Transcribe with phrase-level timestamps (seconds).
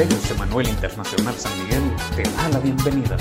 [0.00, 1.82] Ministerios Emanuel Internacional San Miguel
[2.16, 3.18] te da la bienvenida.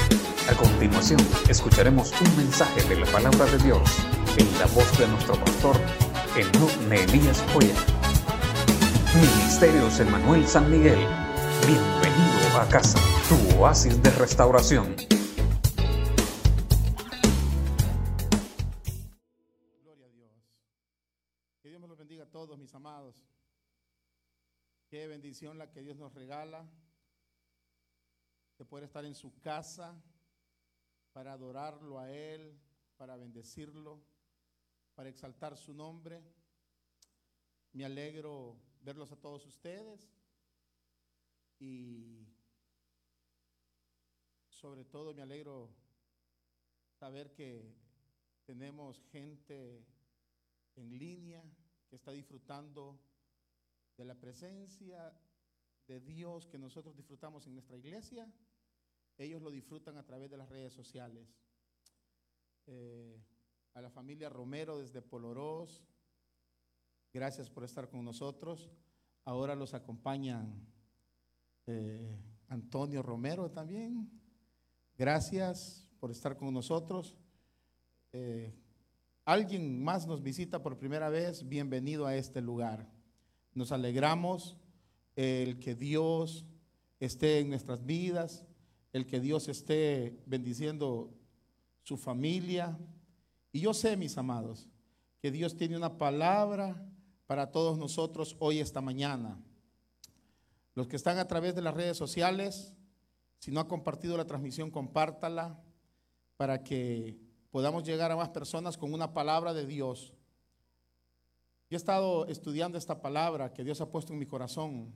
[0.50, 3.82] A continuación, escucharemos un mensaje de la palabra de Dios
[4.38, 5.76] en la voz de nuestro pastor,
[6.38, 7.76] Enoch Nehemías Joya.
[9.13, 11.05] Ministerios Emanuel San Miguel,
[11.68, 15.18] bienvenido a casa, tu oasis de restauración.
[24.90, 26.68] Qué bendición la que Dios nos regala
[28.57, 29.96] de poder estar en su casa
[31.14, 32.59] para adorarlo a Él,
[32.97, 34.02] para bendecirlo,
[34.95, 36.23] para exaltar su nombre.
[37.72, 40.11] Me alegro verlos a todos ustedes
[41.59, 42.28] y
[44.50, 45.69] sobre todo me alegro
[46.97, 47.75] saber que
[48.44, 49.86] tenemos gente
[50.75, 51.44] en línea
[51.88, 53.00] que está disfrutando
[54.00, 55.14] de la presencia
[55.86, 58.31] de Dios que nosotros disfrutamos en nuestra iglesia.
[59.17, 61.28] Ellos lo disfrutan a través de las redes sociales.
[62.66, 63.22] Eh,
[63.73, 65.83] a la familia Romero desde Polorós,
[67.14, 68.72] gracias por estar con nosotros.
[69.25, 70.66] Ahora los acompañan
[71.67, 74.09] eh, Antonio Romero también.
[74.97, 77.17] Gracias por estar con nosotros.
[78.13, 78.56] Eh,
[79.25, 82.98] alguien más nos visita por primera vez, bienvenido a este lugar.
[83.53, 84.58] Nos alegramos
[85.16, 86.45] el que Dios
[87.00, 88.45] esté en nuestras vidas,
[88.94, 91.14] el que Dios esté bendiciendo
[91.83, 92.78] su familia.
[93.52, 94.67] Y yo sé, mis amados,
[95.22, 96.86] que Dios tiene una palabra
[97.28, 99.39] para todos nosotros hoy, esta mañana.
[100.75, 102.73] Los que están a través de las redes sociales,
[103.39, 105.61] si no ha compartido la transmisión, compártala
[106.38, 107.19] para que
[107.52, 110.13] podamos llegar a más personas con una palabra de Dios.
[111.70, 114.92] Yo he estado estudiando esta palabra que Dios ha puesto en mi corazón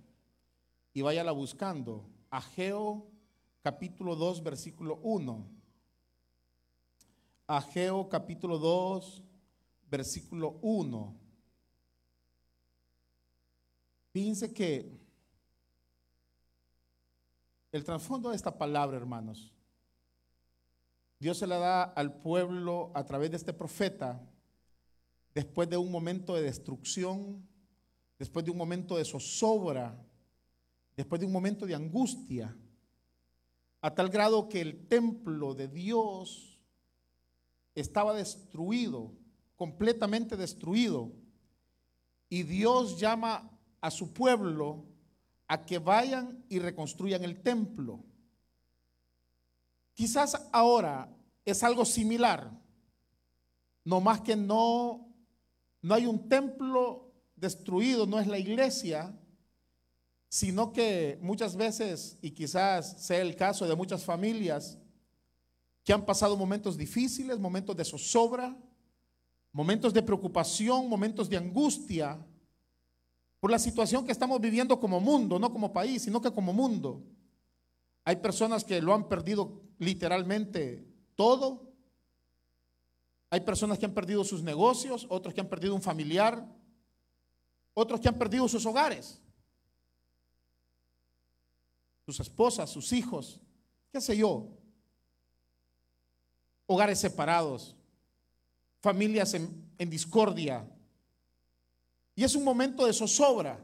[0.91, 2.09] y váyala buscando.
[2.31, 3.11] Ageo
[3.61, 5.47] capítulo 2, versículo 1.
[7.45, 9.21] Ageo capítulo 2,
[9.91, 11.15] versículo 1.
[14.11, 14.99] Fíjense que
[17.71, 19.53] el trasfondo de esta palabra, hermanos,
[21.19, 24.19] Dios se la da al pueblo a través de este profeta
[25.33, 27.47] después de un momento de destrucción,
[28.19, 29.99] después de un momento de zozobra,
[30.95, 32.55] después de un momento de angustia,
[33.81, 36.59] a tal grado que el templo de Dios
[37.75, 39.11] estaba destruido,
[39.55, 41.11] completamente destruido,
[42.29, 43.51] y Dios llama
[43.81, 44.85] a su pueblo
[45.47, 48.03] a que vayan y reconstruyan el templo.
[49.93, 51.15] Quizás ahora
[51.45, 52.51] es algo similar,
[53.83, 55.02] no más que no,
[55.83, 59.15] no hay un templo destruido, no es la iglesia,
[60.29, 64.79] sino que muchas veces, y quizás sea el caso de muchas familias,
[65.83, 68.57] que han pasado momentos difíciles, momentos de zozobra,
[69.51, 72.25] momentos de preocupación, momentos de angustia,
[73.41, 77.03] por la situación que estamos viviendo como mundo, no como país, sino que como mundo.
[78.05, 81.72] Hay personas que lo han perdido literalmente todo.
[83.33, 86.47] Hay personas que han perdido sus negocios, otros que han perdido un familiar,
[87.73, 89.19] otros que han perdido sus hogares,
[92.05, 93.39] sus esposas, sus hijos,
[93.91, 94.49] qué sé yo,
[96.67, 97.75] hogares separados,
[98.81, 100.69] familias en, en discordia.
[102.15, 103.59] Y es un momento de zozobra.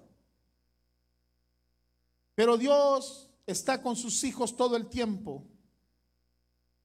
[2.34, 5.44] Pero Dios está con sus hijos todo el tiempo.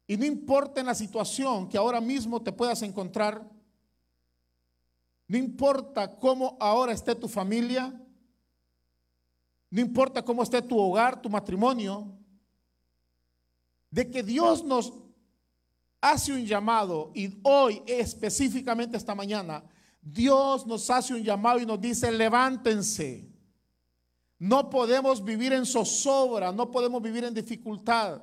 [0.07, 3.49] Y no importa en la situación que ahora mismo te puedas encontrar,
[5.27, 7.99] no importa cómo ahora esté tu familia,
[9.71, 12.17] no importa cómo esté tu hogar, tu matrimonio,
[13.91, 14.93] de que Dios nos
[16.01, 19.65] hace un llamado y hoy específicamente esta mañana,
[20.03, 23.27] Dios nos hace un llamado y nos dice, levántense.
[24.39, 28.21] No podemos vivir en zozobra, no podemos vivir en dificultad.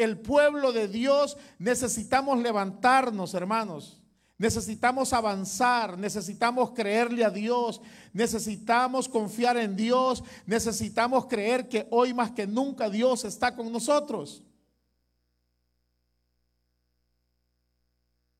[0.00, 4.00] El pueblo de Dios necesitamos levantarnos, hermanos.
[4.38, 7.82] Necesitamos avanzar, necesitamos creerle a Dios,
[8.14, 14.42] necesitamos confiar en Dios, necesitamos creer que hoy más que nunca Dios está con nosotros.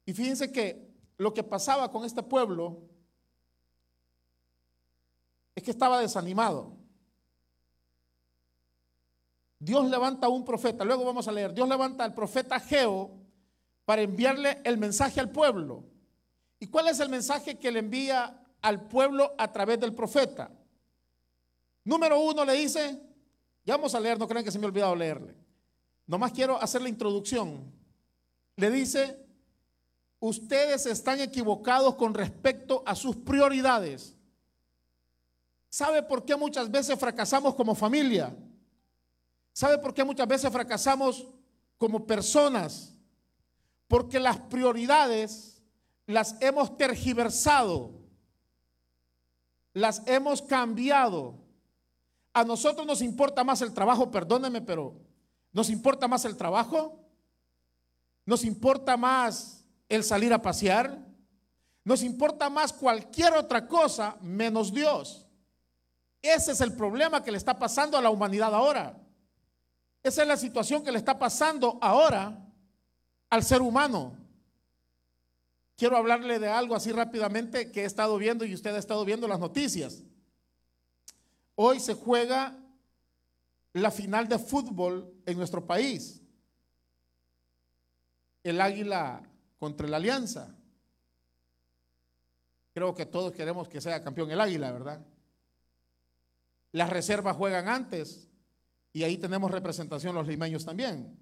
[0.07, 2.79] Y fíjense que lo que pasaba con este pueblo
[5.55, 6.80] es que estaba desanimado.
[9.63, 13.11] Dios levanta a un profeta, luego vamos a leer, Dios levanta al profeta Geo
[13.85, 15.85] para enviarle el mensaje al pueblo.
[16.59, 20.51] ¿Y cuál es el mensaje que le envía al pueblo a través del profeta?
[21.85, 22.99] Número uno le dice,
[23.67, 25.35] Y vamos a leer, no crean que se me ha olvidado leerle.
[26.07, 27.71] Nomás quiero hacer la introducción.
[28.57, 29.23] Le dice,
[30.21, 34.17] ustedes están equivocados con respecto a sus prioridades.
[35.69, 38.35] ¿Sabe por qué muchas veces fracasamos como familia?
[39.61, 41.29] ¿Sabe por qué muchas veces fracasamos
[41.77, 42.95] como personas?
[43.89, 45.61] Porque las prioridades
[46.07, 47.93] las hemos tergiversado,
[49.75, 51.35] las hemos cambiado.
[52.33, 54.99] A nosotros nos importa más el trabajo, perdóneme, pero
[55.53, 56.99] nos importa más el trabajo,
[58.25, 61.07] nos importa más el salir a pasear,
[61.85, 65.27] nos importa más cualquier otra cosa menos Dios.
[66.23, 68.97] Ese es el problema que le está pasando a la humanidad ahora.
[70.03, 72.47] Esa es la situación que le está pasando ahora
[73.29, 74.17] al ser humano.
[75.77, 79.29] Quiero hablarle de algo así rápidamente que he estado viendo y usted ha estado viendo
[79.29, 80.03] las noticias.
[81.55, 82.59] Hoy se juega
[83.73, 86.23] la final de fútbol en nuestro país.
[88.43, 89.23] El Águila
[89.59, 90.55] contra la Alianza.
[92.73, 95.05] Creo que todos queremos que sea campeón el Águila, ¿verdad?
[96.73, 98.30] Las reservas juegan antes
[98.93, 101.17] y ahí tenemos representación los limeños también.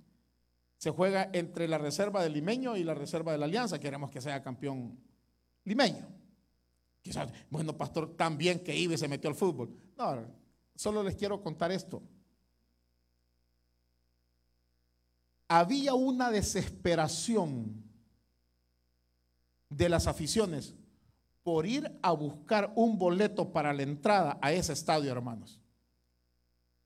[0.78, 3.80] Se juega entre la reserva del limeño y la reserva de la alianza.
[3.80, 4.98] Queremos que sea campeón
[5.64, 6.06] limeño.
[7.02, 9.74] Quizás, bueno, pastor, también que Ibe se metió al fútbol.
[9.96, 10.24] No,
[10.74, 12.02] solo les quiero contar esto.
[15.48, 17.82] Había una desesperación
[19.70, 20.74] de las aficiones
[21.42, 25.57] por ir a buscar un boleto para la entrada a ese estadio, hermanos,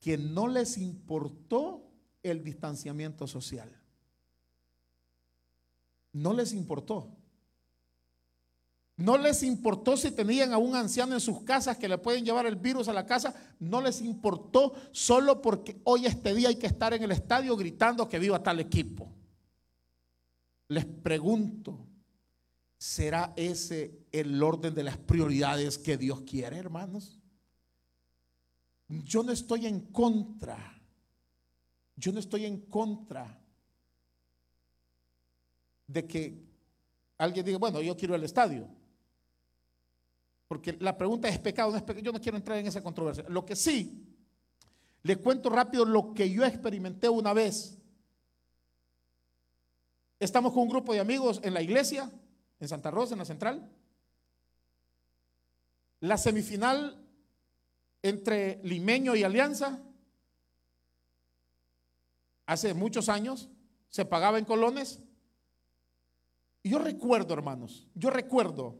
[0.03, 1.89] que no les importó
[2.23, 3.75] el distanciamiento social.
[6.13, 7.09] No les importó.
[8.99, 12.45] No les importó si tenían a un anciano en sus casas que le pueden llevar
[12.45, 13.35] el virus a la casa.
[13.59, 18.07] No les importó solo porque hoy este día hay que estar en el estadio gritando
[18.07, 19.11] que viva tal equipo.
[20.69, 21.87] Les pregunto,
[22.83, 27.22] ¿Será ese el orden de las prioridades que Dios quiere, hermanos?
[29.01, 30.79] Yo no estoy en contra.
[31.97, 33.39] Yo no estoy en contra
[35.87, 36.43] de que
[37.19, 38.69] alguien diga, bueno, yo quiero el estadio.
[40.49, 42.05] Porque la pregunta es pecado, no es pecado.
[42.05, 43.25] Yo no quiero entrar en esa controversia.
[43.29, 44.07] Lo que sí,
[45.03, 47.79] le cuento rápido lo que yo experimenté una vez.
[50.21, 52.11] Estamos con un grupo de amigos en la iglesia
[52.61, 53.71] en Santa Rosa, en la central.
[56.01, 57.03] La semifinal
[58.03, 59.81] entre Limeño y Alianza,
[62.47, 63.49] hace muchos años,
[63.89, 65.01] se pagaba en colones.
[66.65, 68.79] Yo recuerdo, hermanos, yo recuerdo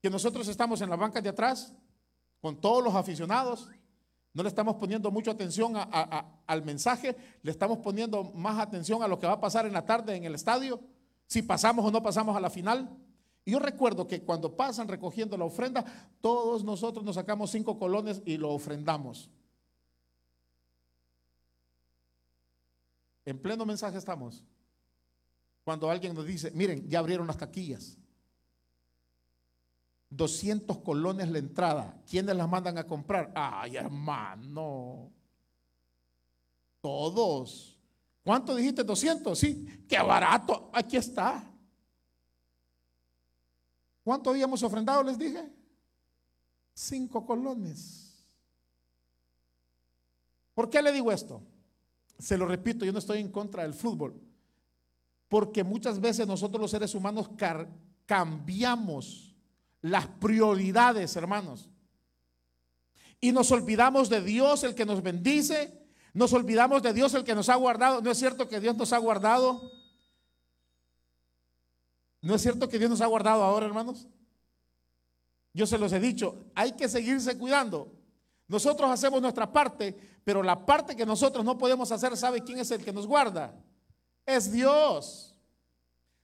[0.00, 1.74] que nosotros estamos en la banca de atrás
[2.40, 3.68] con todos los aficionados.
[4.32, 9.18] No le estamos poniendo mucha atención al mensaje, le estamos poniendo más atención a lo
[9.18, 10.80] que va a pasar en la tarde en el estadio
[11.26, 12.88] si pasamos o no pasamos a la final.
[13.46, 15.84] Yo recuerdo que cuando pasan recogiendo la ofrenda,
[16.20, 19.30] todos nosotros nos sacamos cinco colones y lo ofrendamos.
[23.24, 24.42] En pleno mensaje estamos.
[25.62, 27.96] Cuando alguien nos dice, miren, ya abrieron las taquillas.
[30.10, 32.02] 200 colones la entrada.
[32.08, 33.32] ¿Quiénes las mandan a comprar?
[33.34, 35.12] Ay, hermano.
[36.80, 37.78] Todos.
[38.24, 38.82] ¿Cuánto dijiste?
[38.82, 39.38] 200.
[39.38, 40.68] Sí, qué barato.
[40.72, 41.52] Aquí está.
[44.06, 45.02] ¿Cuánto habíamos ofrendado?
[45.02, 45.50] Les dije.
[46.72, 48.24] Cinco colones.
[50.54, 51.42] ¿Por qué le digo esto?
[52.16, 54.14] Se lo repito, yo no estoy en contra del fútbol.
[55.28, 57.28] Porque muchas veces nosotros los seres humanos
[58.06, 59.34] cambiamos
[59.80, 61.68] las prioridades, hermanos.
[63.20, 65.84] Y nos olvidamos de Dios, el que nos bendice,
[66.14, 68.00] nos olvidamos de Dios el que nos ha guardado.
[68.00, 69.68] ¿No es cierto que Dios nos ha guardado?
[72.26, 74.08] ¿No es cierto que Dios nos ha guardado ahora, hermanos?
[75.54, 77.92] Yo se los he dicho, hay que seguirse cuidando.
[78.48, 82.72] Nosotros hacemos nuestra parte, pero la parte que nosotros no podemos hacer, ¿sabe quién es
[82.72, 83.54] el que nos guarda?
[84.26, 85.36] Es Dios.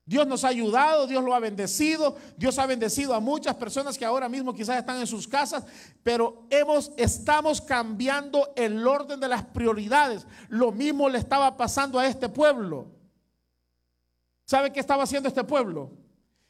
[0.05, 4.05] Dios nos ha ayudado, Dios lo ha bendecido, Dios ha bendecido a muchas personas que
[4.05, 5.65] ahora mismo quizás están en sus casas,
[6.03, 10.27] pero hemos, estamos cambiando el orden de las prioridades.
[10.49, 13.02] Lo mismo le estaba pasando a este pueblo.
[14.45, 15.91] ¿Sabe qué estaba haciendo este pueblo?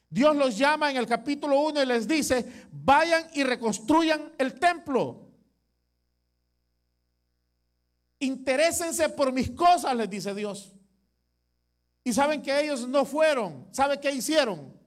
[0.09, 5.29] Dios los llama en el capítulo 1 y les dice, vayan y reconstruyan el templo.
[8.19, 10.73] Interésense por mis cosas, les dice Dios.
[12.05, 13.69] Y saben que ellos no fueron.
[13.71, 14.82] ¿Sabe qué hicieron?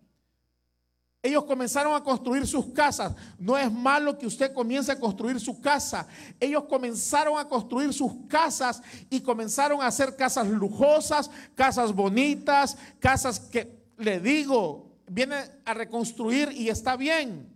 [1.26, 3.16] Ellos comenzaron a construir sus casas.
[3.40, 6.08] No es malo que usted comience a construir su casa.
[6.40, 8.80] Ellos comenzaron a construir sus casas
[9.10, 16.52] y comenzaron a hacer casas lujosas, casas bonitas, casas que, le digo, vienen a reconstruir
[16.52, 17.52] y está bien.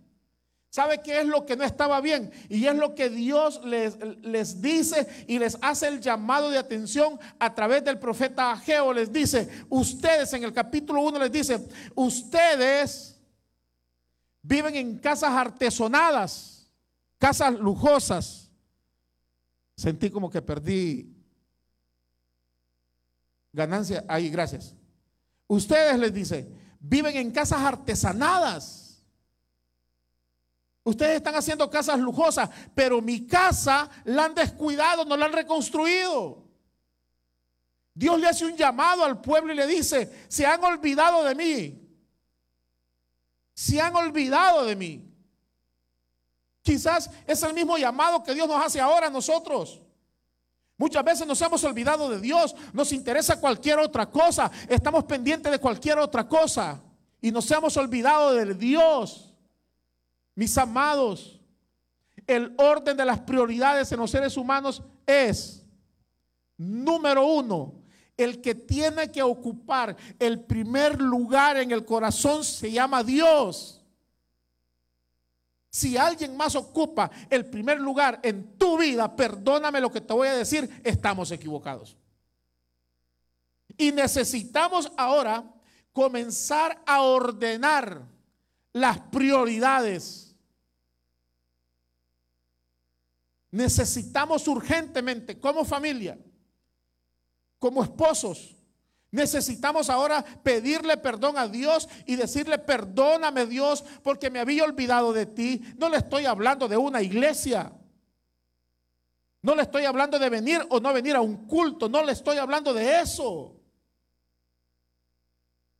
[0.68, 2.32] ¿Sabe qué es lo que no estaba bien?
[2.48, 7.20] Y es lo que Dios les, les, dice y les hace el llamado de atención
[7.38, 8.92] a través del profeta Ageo.
[8.92, 13.19] Les dice, ustedes en el capítulo 1 les dice, ustedes
[14.42, 16.70] Viven en casas artesonadas,
[17.18, 18.50] casas lujosas.
[19.76, 21.14] Sentí como que perdí
[23.52, 24.04] ganancia.
[24.08, 24.74] Ahí, gracias.
[25.46, 29.02] Ustedes les dice, viven en casas artesanadas.
[30.82, 36.46] Ustedes están haciendo casas lujosas, pero mi casa la han descuidado, no la han reconstruido.
[37.92, 41.79] Dios le hace un llamado al pueblo y le dice, se han olvidado de mí
[43.60, 45.04] se han olvidado de mí.
[46.62, 49.82] Quizás es el mismo llamado que Dios nos hace ahora a nosotros.
[50.78, 55.58] Muchas veces nos hemos olvidado de Dios, nos interesa cualquier otra cosa, estamos pendientes de
[55.58, 56.82] cualquier otra cosa
[57.20, 59.34] y nos hemos olvidado de Dios.
[60.34, 61.38] Mis amados,
[62.26, 65.66] el orden de las prioridades en los seres humanos es,
[66.56, 67.74] número uno,
[68.22, 73.82] el que tiene que ocupar el primer lugar en el corazón se llama Dios.
[75.70, 80.28] Si alguien más ocupa el primer lugar en tu vida, perdóname lo que te voy
[80.28, 81.96] a decir, estamos equivocados.
[83.76, 85.44] Y necesitamos ahora
[85.92, 88.02] comenzar a ordenar
[88.72, 90.34] las prioridades.
[93.52, 96.18] Necesitamos urgentemente como familia
[97.60, 98.56] como esposos.
[99.12, 105.26] Necesitamos ahora pedirle perdón a Dios y decirle, perdóname Dios porque me había olvidado de
[105.26, 105.62] ti.
[105.76, 107.72] No le estoy hablando de una iglesia.
[109.42, 111.88] No le estoy hablando de venir o no venir a un culto.
[111.88, 113.56] No le estoy hablando de eso.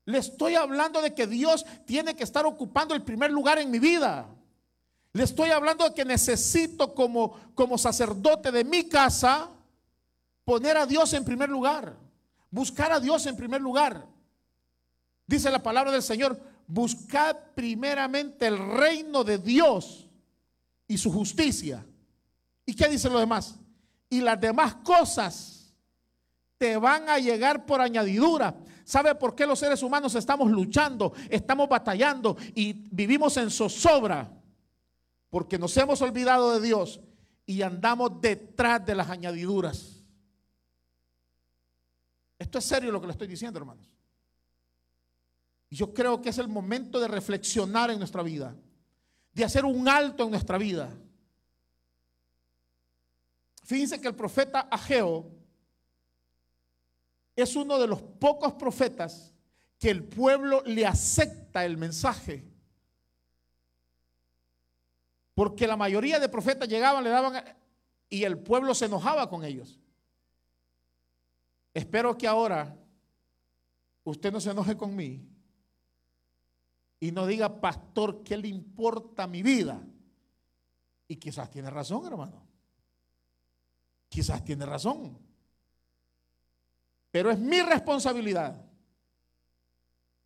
[0.06, 3.78] Le estoy hablando de que Dios tiene que estar ocupando el primer lugar en mi
[3.78, 4.28] vida.
[5.12, 9.50] Le estoy hablando de que necesito como, como sacerdote de mi casa
[10.44, 11.97] poner a Dios en primer lugar,
[12.50, 14.06] buscar a Dios en primer lugar.
[15.26, 20.09] Dice la palabra del Señor, buscad primeramente el reino de Dios
[20.87, 21.87] y su justicia.
[22.66, 23.59] ¿Y qué dice lo demás?
[24.09, 25.75] Y las demás cosas
[26.59, 28.54] te van a llegar por añadidura.
[28.85, 34.30] ¿Sabe por qué los seres humanos estamos luchando, estamos batallando y vivimos en zozobra?
[35.30, 37.00] Porque nos hemos olvidado de Dios
[37.47, 40.00] y andamos detrás de las añadiduras.
[42.40, 43.87] Esto es serio lo que le estoy diciendo, hermanos.
[45.68, 48.56] Y yo creo que es el momento de reflexionar en nuestra vida,
[49.35, 50.90] de hacer un alto en nuestra vida.
[53.62, 55.30] Fíjense que el profeta Ageo
[57.37, 59.35] es uno de los pocos profetas
[59.78, 62.42] que el pueblo le acepta el mensaje.
[65.35, 67.44] Porque la mayoría de profetas llegaban, le daban
[68.09, 69.79] y el pueblo se enojaba con ellos.
[71.72, 72.76] Espero que ahora
[74.04, 75.26] usted no se enoje con mí
[76.98, 79.80] y no diga, pastor, ¿qué le importa mi vida?
[81.08, 82.46] Y quizás tiene razón, hermano.
[84.08, 85.18] Quizás tiene razón.
[87.10, 88.64] Pero es mi responsabilidad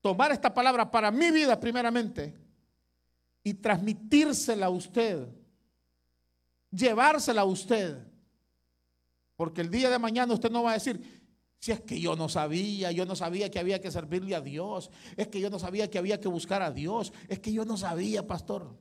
[0.01, 2.35] tomar esta palabra para mi vida primeramente
[3.43, 5.29] y transmitírsela a usted,
[6.71, 8.07] llevársela a usted.
[9.37, 11.14] Porque el día de mañana usted no va a decir,
[11.65, 14.91] si es que yo no sabía, yo no sabía que había que servirle a Dios,
[15.17, 17.79] es que yo no sabía que había que buscar a Dios, es que yo no
[17.79, 18.77] sabía, pastor.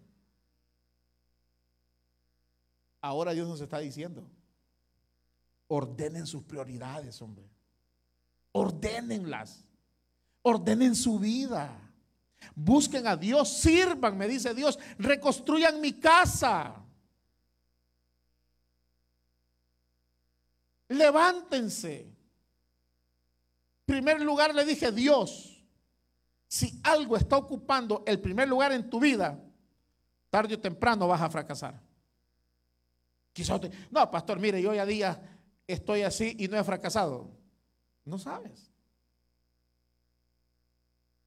[3.00, 4.30] Ahora Dios nos está diciendo,
[5.70, 7.50] ordenen sus prioridades, hombre.
[8.52, 9.64] Ordénenlas.
[10.42, 11.80] Ordenen su vida.
[12.54, 16.84] Busquen a Dios, sirvan, me dice Dios, reconstruyan mi casa.
[20.90, 22.13] Levántense
[23.86, 25.64] primer lugar le dije, Dios,
[26.48, 29.40] si algo está ocupando el primer lugar en tu vida,
[30.30, 31.80] tarde o temprano vas a fracasar.
[33.34, 35.20] Quizás no, pastor, mire, yo ya día
[35.66, 37.32] estoy así y no he fracasado.
[38.06, 38.72] No sabes.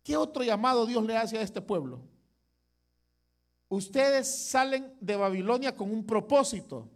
[0.03, 2.01] ¿Qué otro llamado Dios le hace a este pueblo?
[3.69, 6.89] Ustedes salen de Babilonia con un propósito.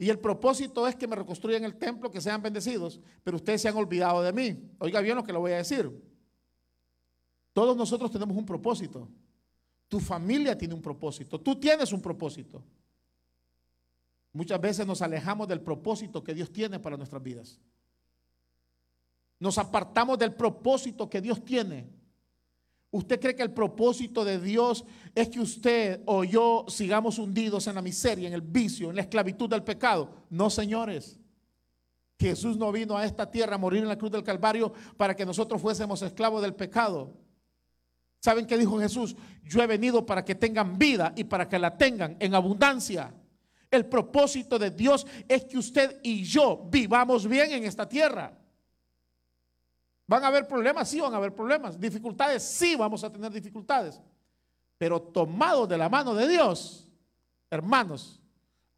[0.00, 3.68] Y el propósito es que me reconstruyan el templo, que sean bendecidos, pero ustedes se
[3.68, 4.58] han olvidado de mí.
[4.78, 5.92] Oiga bien lo que le voy a decir.
[7.52, 9.10] Todos nosotros tenemos un propósito.
[9.88, 11.38] Tu familia tiene un propósito.
[11.38, 12.64] Tú tienes un propósito.
[14.32, 17.60] Muchas veces nos alejamos del propósito que Dios tiene para nuestras vidas.
[19.38, 21.90] Nos apartamos del propósito que Dios tiene.
[22.92, 27.76] ¿Usted cree que el propósito de Dios es que usted o yo sigamos hundidos en
[27.76, 30.24] la miseria, en el vicio, en la esclavitud del pecado?
[30.28, 31.18] No, señores.
[32.18, 35.24] Jesús no vino a esta tierra a morir en la cruz del Calvario para que
[35.24, 37.16] nosotros fuésemos esclavos del pecado.
[38.18, 39.16] ¿Saben qué dijo Jesús?
[39.44, 43.14] Yo he venido para que tengan vida y para que la tengan en abundancia.
[43.70, 48.36] El propósito de Dios es que usted y yo vivamos bien en esta tierra.
[50.10, 50.88] ¿Van a haber problemas?
[50.88, 51.78] Sí, van a haber problemas.
[51.78, 52.42] ¿Dificultades?
[52.42, 54.00] Sí, vamos a tener dificultades.
[54.76, 56.88] Pero tomados de la mano de Dios,
[57.48, 58.20] hermanos,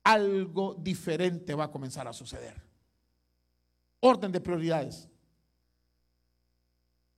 [0.05, 2.55] algo diferente va a comenzar a suceder.
[4.01, 5.09] Orden de prioridades.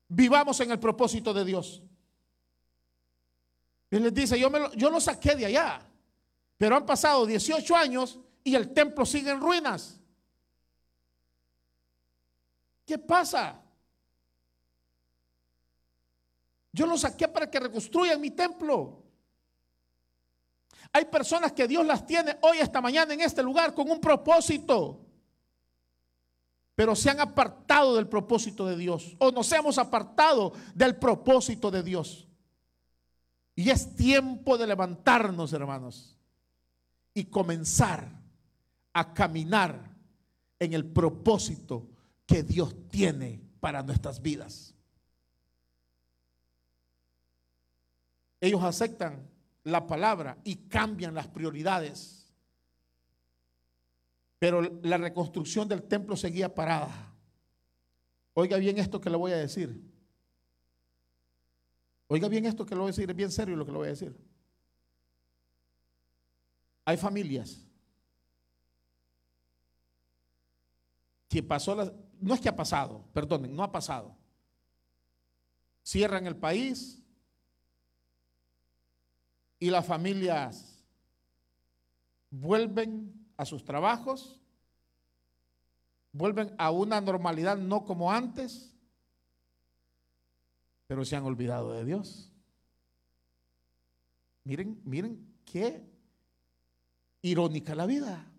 [0.07, 1.83] Vivamos en el propósito de Dios.
[3.91, 5.85] Y les dice, yo, lo, yo lo saqué de allá,
[6.57, 10.01] pero han pasado 18 años y el templo sigue en ruinas.
[12.87, 13.64] ¿Qué pasa?
[16.75, 19.01] Yo lo saqué para que reconstruyan mi templo.
[20.93, 25.07] Hay personas que Dios las tiene hoy, esta mañana, en este lugar con un propósito.
[26.75, 29.15] Pero se han apartado del propósito de Dios.
[29.21, 32.27] O nos hemos apartado del propósito de Dios.
[33.55, 36.19] Y es tiempo de levantarnos, hermanos,
[37.15, 38.21] y comenzar
[38.93, 39.95] a caminar
[40.59, 41.87] en el propósito
[42.27, 44.74] que Dios tiene para nuestras vidas.
[48.45, 49.27] Ellos aceptan
[49.63, 52.31] la palabra y cambian las prioridades.
[54.39, 57.11] Pero la reconstrucción del templo seguía parada.
[58.35, 59.83] Oiga bien esto que le voy a decir.
[62.07, 63.87] Oiga bien esto que le voy a decir, es bien serio lo que le voy
[63.87, 64.15] a decir.
[66.85, 67.65] Hay familias
[71.31, 71.75] que pasó,
[72.21, 74.15] no es que ha pasado, perdonen, no ha pasado.
[75.83, 77.04] Cierran el país,
[79.65, 80.85] y las familias
[82.29, 84.39] vuelven a sus trabajos,
[86.13, 88.75] vuelven a una normalidad no como antes,
[90.87, 92.31] pero se han olvidado de Dios.
[94.45, 95.83] Miren, miren qué
[97.23, 98.31] irónica la vida.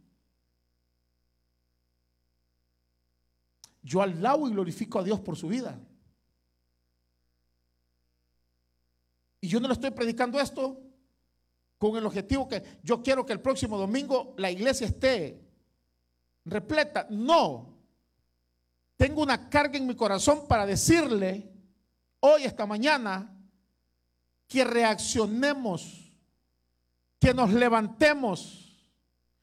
[3.82, 5.80] Yo alabo y glorifico a Dios por su vida.
[9.42, 10.85] Y yo no le estoy predicando esto
[11.92, 15.42] con el objetivo que yo quiero que el próximo domingo la iglesia esté
[16.46, 17.08] repleta.
[17.10, 17.74] No.
[18.98, 21.52] Tengo una carga en mi corazón para decirle
[22.20, 23.32] hoy, esta mañana,
[24.48, 26.12] que reaccionemos,
[27.20, 28.88] que nos levantemos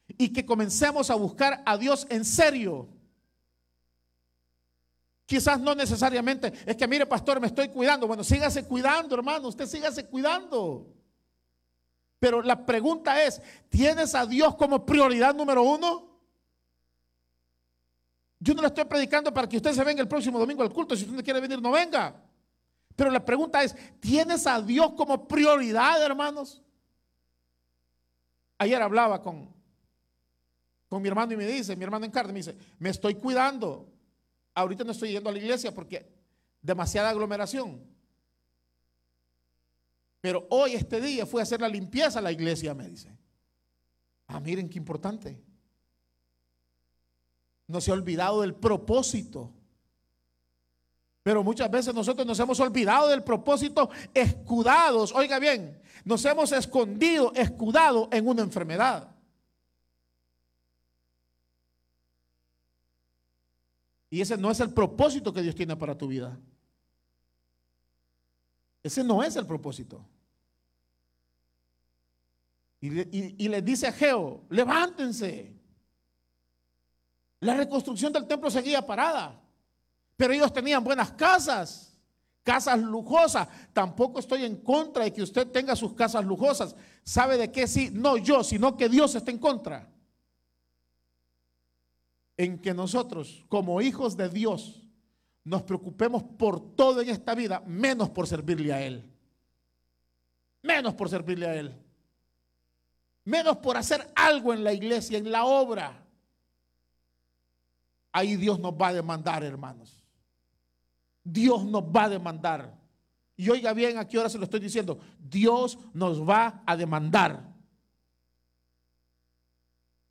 [0.09, 2.89] y que comencemos a buscar a Dios en serio.
[5.27, 8.07] Quizás no necesariamente, es que mire pastor, me estoy cuidando.
[8.07, 11.02] Bueno, sígase cuidando, hermano, usted sígase cuidando.
[12.23, 16.09] Pero la pregunta es, ¿tienes a Dios como prioridad número uno?
[18.39, 20.95] Yo no le estoy predicando para que usted se venga el próximo domingo al culto.
[20.95, 22.15] Si usted no quiere venir, no venga.
[22.95, 26.63] Pero la pregunta es, ¿tienes a Dios como prioridad, hermanos?
[28.57, 29.53] Ayer hablaba con,
[30.89, 33.89] con mi hermano y me dice, mi hermano en carne, me dice, me estoy cuidando.
[34.55, 36.09] Ahorita no estoy yendo a la iglesia porque
[36.61, 37.92] demasiada aglomeración.
[40.23, 43.15] Pero hoy, este día, fui a hacer la limpieza a la iglesia, me dice.
[44.29, 45.43] Ah, miren qué importante.
[47.67, 49.53] No se ha olvidado del propósito.
[51.25, 55.13] Pero muchas veces nosotros nos hemos olvidado del propósito escudados.
[55.13, 59.13] Oiga bien, nos hemos escondido, escudado en una enfermedad.
[64.09, 66.39] Y ese no es el propósito que Dios tiene para tu vida.
[68.83, 70.05] Ese no es el propósito.
[72.81, 75.55] Y, le, dice a Geo, levántense.
[77.39, 79.41] La reconstrucción del templo seguía parada,
[80.17, 81.97] pero ellos tenían buenas casas,
[82.43, 83.47] casas lujosas.
[83.73, 86.75] Tampoco estoy en contra de que usted tenga sus casas lujosas.
[87.05, 87.89] ¿Sabe de qué sí?
[87.93, 89.89] No yo, sino que Dios está en contra.
[92.37, 94.82] En que nosotros, como hijos de Dios,
[95.45, 99.05] nos preocupemos por todo en esta vida, menos por servirle a Él.
[100.63, 101.75] Menos por servirle a Él.
[103.25, 106.05] Menos por hacer algo en la iglesia, en la obra.
[108.13, 110.05] Ahí Dios nos va a demandar, hermanos.
[111.25, 112.79] Dios nos va a demandar.
[113.37, 114.99] Y oiga bien, a qué hora se lo estoy diciendo.
[115.19, 117.53] Dios nos va a demandar.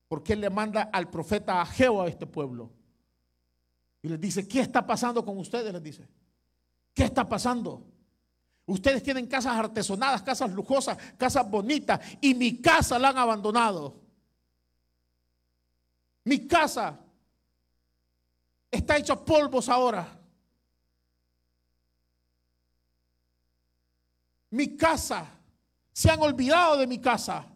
[0.08, 2.72] Porque Él le manda al profeta Ageo a este pueblo.
[4.02, 5.72] Y les dice, ¿qué está pasando con ustedes?
[5.72, 6.08] Les dice,
[6.94, 7.86] ¿qué está pasando?
[8.66, 14.00] Ustedes tienen casas artesonadas, casas lujosas, casas bonitas, y mi casa la han abandonado.
[16.24, 17.00] Mi casa
[18.70, 20.18] está hecha polvos ahora.
[24.52, 25.28] Mi casa,
[25.94, 27.51] se han olvidado de mi casa.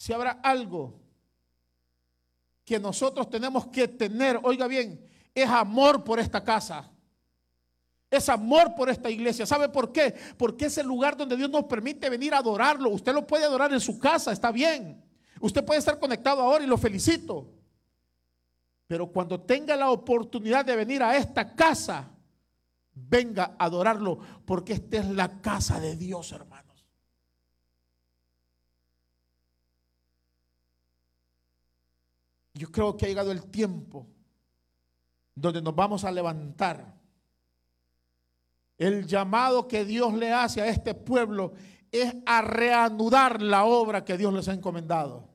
[0.00, 0.98] Si habrá algo
[2.64, 6.90] que nosotros tenemos que tener, oiga bien, es amor por esta casa.
[8.10, 9.44] Es amor por esta iglesia.
[9.44, 10.14] ¿Sabe por qué?
[10.38, 12.88] Porque es el lugar donde Dios nos permite venir a adorarlo.
[12.88, 15.04] Usted lo puede adorar en su casa, está bien.
[15.38, 17.52] Usted puede estar conectado ahora y lo felicito.
[18.86, 22.08] Pero cuando tenga la oportunidad de venir a esta casa,
[22.94, 26.69] venga a adorarlo, porque esta es la casa de Dios, hermanos.
[32.54, 34.06] Yo creo que ha llegado el tiempo
[35.34, 36.94] donde nos vamos a levantar.
[38.76, 41.52] El llamado que Dios le hace a este pueblo
[41.92, 45.28] es a reanudar la obra que Dios les ha encomendado.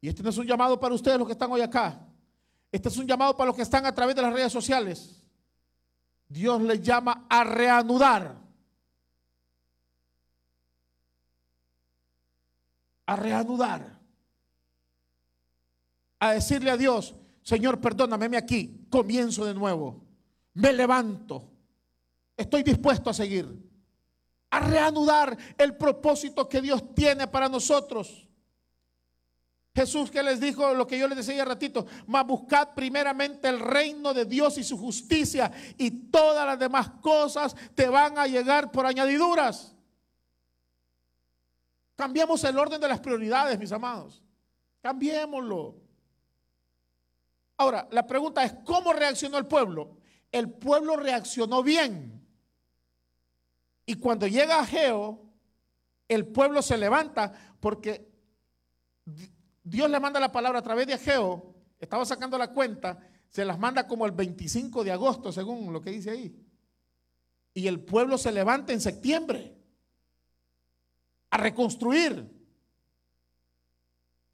[0.00, 2.00] Y este no es un llamado para ustedes los que están hoy acá.
[2.70, 5.22] Este es un llamado para los que están a través de las redes sociales.
[6.28, 8.36] Dios les llama a reanudar.
[13.06, 13.91] A reanudar.
[16.22, 20.06] A decirle a Dios, Señor, perdóname aquí, comienzo de nuevo.
[20.54, 21.50] Me levanto.
[22.36, 23.48] Estoy dispuesto a seguir.
[24.50, 28.28] A reanudar el propósito que Dios tiene para nosotros.
[29.74, 34.14] Jesús que les dijo lo que yo les decía ratito, mas buscad primeramente el reino
[34.14, 38.86] de Dios y su justicia y todas las demás cosas te van a llegar por
[38.86, 39.74] añadiduras.
[41.96, 44.22] Cambiemos el orden de las prioridades, mis amados.
[44.80, 45.81] Cambiémoslo.
[47.56, 49.98] Ahora, la pregunta es, ¿cómo reaccionó el pueblo?
[50.30, 52.26] El pueblo reaccionó bien.
[53.86, 55.22] Y cuando llega a Geo,
[56.08, 58.10] el pueblo se levanta porque
[59.62, 63.58] Dios le manda la palabra a través de Ageo, estaba sacando la cuenta, se las
[63.58, 66.36] manda como el 25 de agosto, según lo que dice ahí.
[67.54, 69.56] Y el pueblo se levanta en septiembre
[71.30, 72.41] a reconstruir.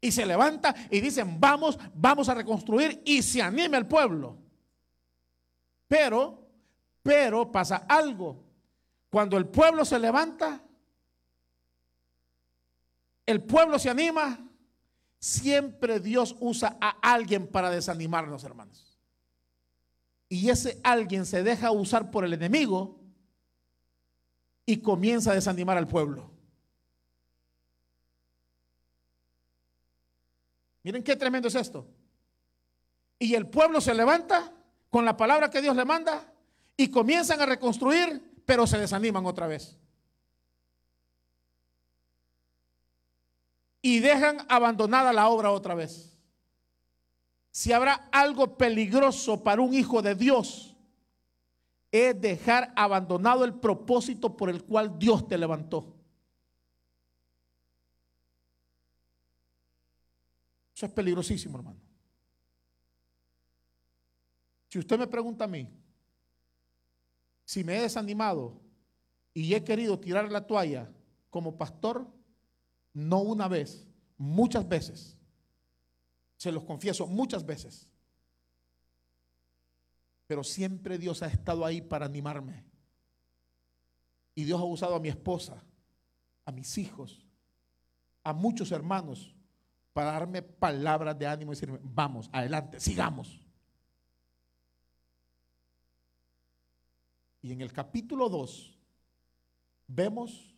[0.01, 4.37] Y se levanta y dicen, vamos, vamos a reconstruir y se anime el pueblo.
[5.87, 6.47] Pero,
[7.03, 8.43] pero pasa algo.
[9.09, 10.61] Cuando el pueblo se levanta,
[13.25, 14.39] el pueblo se anima,
[15.19, 18.97] siempre Dios usa a alguien para desanimarnos, hermanos.
[20.29, 22.99] Y ese alguien se deja usar por el enemigo
[24.65, 26.29] y comienza a desanimar al pueblo.
[30.83, 31.87] Miren qué tremendo es esto.
[33.17, 34.53] Y el pueblo se levanta
[34.89, 36.33] con la palabra que Dios le manda
[36.77, 39.77] y comienzan a reconstruir, pero se desaniman otra vez.
[43.81, 46.17] Y dejan abandonada la obra otra vez.
[47.51, 50.77] Si habrá algo peligroso para un hijo de Dios,
[51.91, 55.98] es dejar abandonado el propósito por el cual Dios te levantó.
[60.79, 61.77] Eso es peligrosísimo, hermano.
[64.69, 65.69] Si usted me pregunta a mí,
[67.43, 68.61] si me he desanimado
[69.33, 70.89] y he querido tirar la toalla
[71.29, 72.07] como pastor,
[72.93, 75.17] no una vez, muchas veces.
[76.37, 77.89] Se los confieso, muchas veces.
[80.27, 82.63] Pero siempre Dios ha estado ahí para animarme.
[84.33, 85.61] Y Dios ha usado a mi esposa,
[86.45, 87.27] a mis hijos,
[88.23, 89.35] a muchos hermanos
[89.93, 93.45] para darme palabras de ánimo y decirme, vamos, adelante, sigamos.
[97.41, 98.77] Y en el capítulo 2
[99.87, 100.53] vemos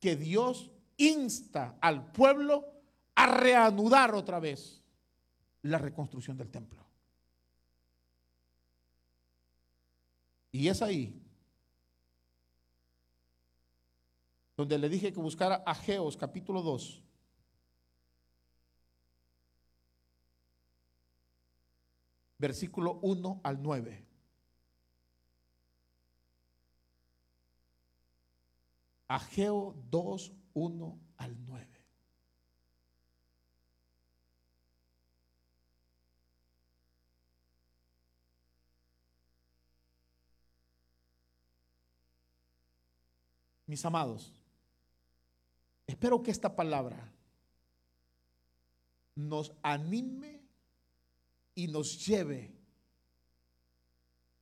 [0.00, 2.64] que Dios insta al pueblo
[3.14, 4.82] a reanudar otra vez
[5.62, 6.84] la reconstrucción del templo.
[10.50, 11.18] Y es ahí
[14.56, 17.02] donde le dije que buscara a Geos capítulo 2
[22.42, 24.04] versículo 1 al 9.
[29.06, 31.68] Ageo 2, 1 al 9.
[43.66, 44.32] Mis amados,
[45.86, 47.08] espero que esta palabra
[49.14, 50.41] nos anime
[51.54, 52.54] y nos lleve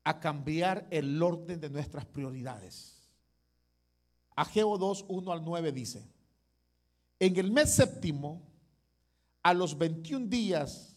[0.04, 3.08] a cambiar el orden de nuestras prioridades.
[4.34, 6.08] Ageo 2, 1 al 9 dice,
[7.18, 8.48] en el mes séptimo,
[9.42, 10.96] a los 21 días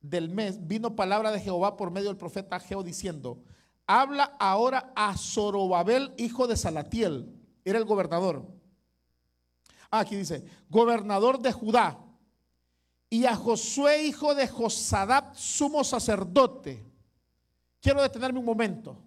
[0.00, 3.42] del mes, vino palabra de Jehová por medio del profeta Ageo diciendo,
[3.86, 8.46] habla ahora a Zorobabel, hijo de Salatiel, era el gobernador.
[9.90, 11.98] Ah, aquí dice, gobernador de Judá,
[13.10, 16.84] y a Josué, hijo de Josadab, sumo sacerdote.
[17.80, 19.02] Quiero detenerme un momento.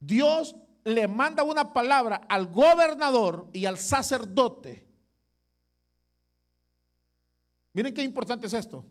[0.00, 4.88] Dios le manda una palabra al gobernador y al sacerdote.
[7.72, 8.84] Miren qué importante es esto.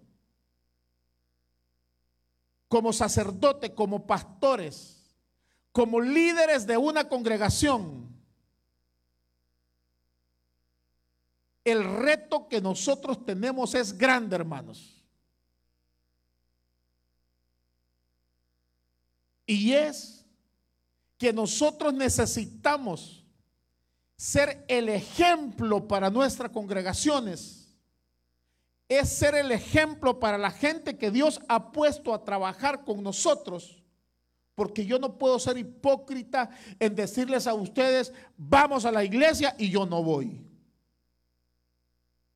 [2.70, 5.14] Como sacerdote, como pastores,
[5.74, 8.11] como líderes de una congregación,
[11.64, 15.02] el reto que nosotros tenemos es grande, hermanos.
[19.46, 20.26] Y es
[21.18, 23.24] que nosotros necesitamos
[24.16, 27.76] ser el ejemplo para nuestras congregaciones.
[28.88, 33.84] Es ser el ejemplo para la gente que Dios ha puesto a trabajar con nosotros.
[34.56, 39.70] Porque yo no puedo ser hipócrita en decirles a ustedes, vamos a la iglesia y
[39.70, 40.51] yo no voy.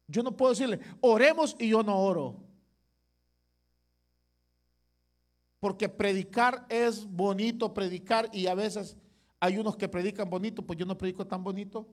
[0.08, 2.44] Yo no puedo decirle, oremos y yo no oro.
[5.60, 8.98] Porque predicar es bonito, predicar y a veces
[9.39, 11.88] hay unos que predican bonito, pues yo no predico tan bonito.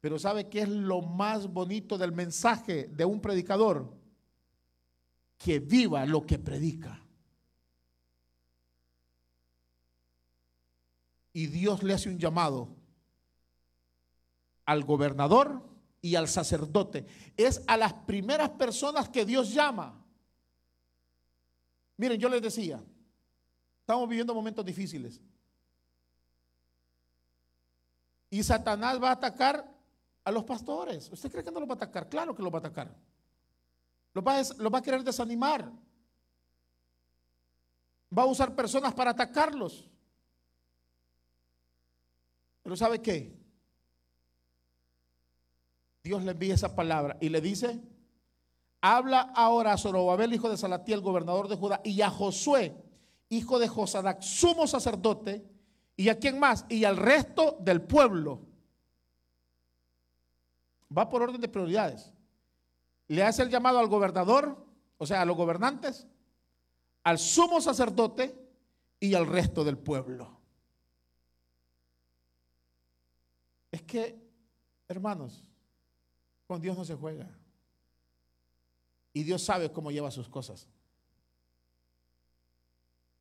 [0.00, 3.94] Pero ¿sabe qué es lo más bonito del mensaje de un predicador?
[5.38, 7.00] Que viva lo que predica.
[11.32, 12.76] Y Dios le hace un llamado
[14.64, 15.71] al gobernador
[16.02, 17.06] y al sacerdote.
[17.36, 20.04] Es a las primeras personas que Dios llama.
[21.96, 22.82] Miren, yo les decía,
[23.80, 25.20] estamos viviendo momentos difíciles.
[28.28, 29.72] Y Satanás va a atacar
[30.24, 31.08] a los pastores.
[31.12, 32.08] ¿Usted cree que no los va a atacar?
[32.08, 32.92] Claro que los va a atacar.
[34.12, 35.70] Los va, los va a querer desanimar.
[38.16, 39.88] Va a usar personas para atacarlos.
[42.62, 43.41] Pero ¿sabe qué?
[46.02, 47.80] Dios le envía esa palabra y le dice,
[48.80, 52.74] habla ahora a Zorobabel, hijo de Salatiel, gobernador de Judá, y a Josué,
[53.28, 55.46] hijo de Josadac, sumo sacerdote,
[55.96, 58.40] y a quién más, y al resto del pueblo.
[60.96, 62.12] Va por orden de prioridades.
[63.06, 64.66] Le hace el llamado al gobernador,
[64.98, 66.06] o sea, a los gobernantes,
[67.04, 68.36] al sumo sacerdote
[68.98, 70.40] y al resto del pueblo.
[73.70, 74.20] Es que,
[74.88, 75.44] hermanos,
[76.52, 77.26] con Dios no se juega.
[79.14, 80.68] Y Dios sabe cómo lleva sus cosas.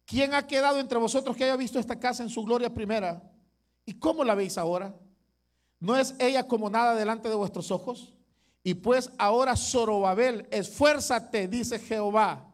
[0.06, 3.24] ¿Quién ha quedado entre vosotros que haya visto esta casa en su gloria primera?
[3.86, 4.94] ¿Y cómo la veis ahora?
[5.80, 8.14] ¿No es ella como nada delante de vuestros ojos?
[8.66, 12.54] Y pues ahora Zorobabel, esfuérzate, dice Jehová.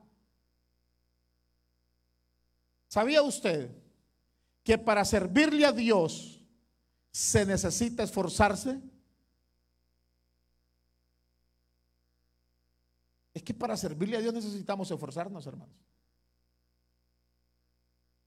[2.88, 3.72] ¿Sabía usted
[4.64, 6.46] que para servirle a Dios
[7.10, 8.80] se necesita esforzarse?
[13.38, 15.76] Es que para servirle a Dios necesitamos esforzarnos, hermanos.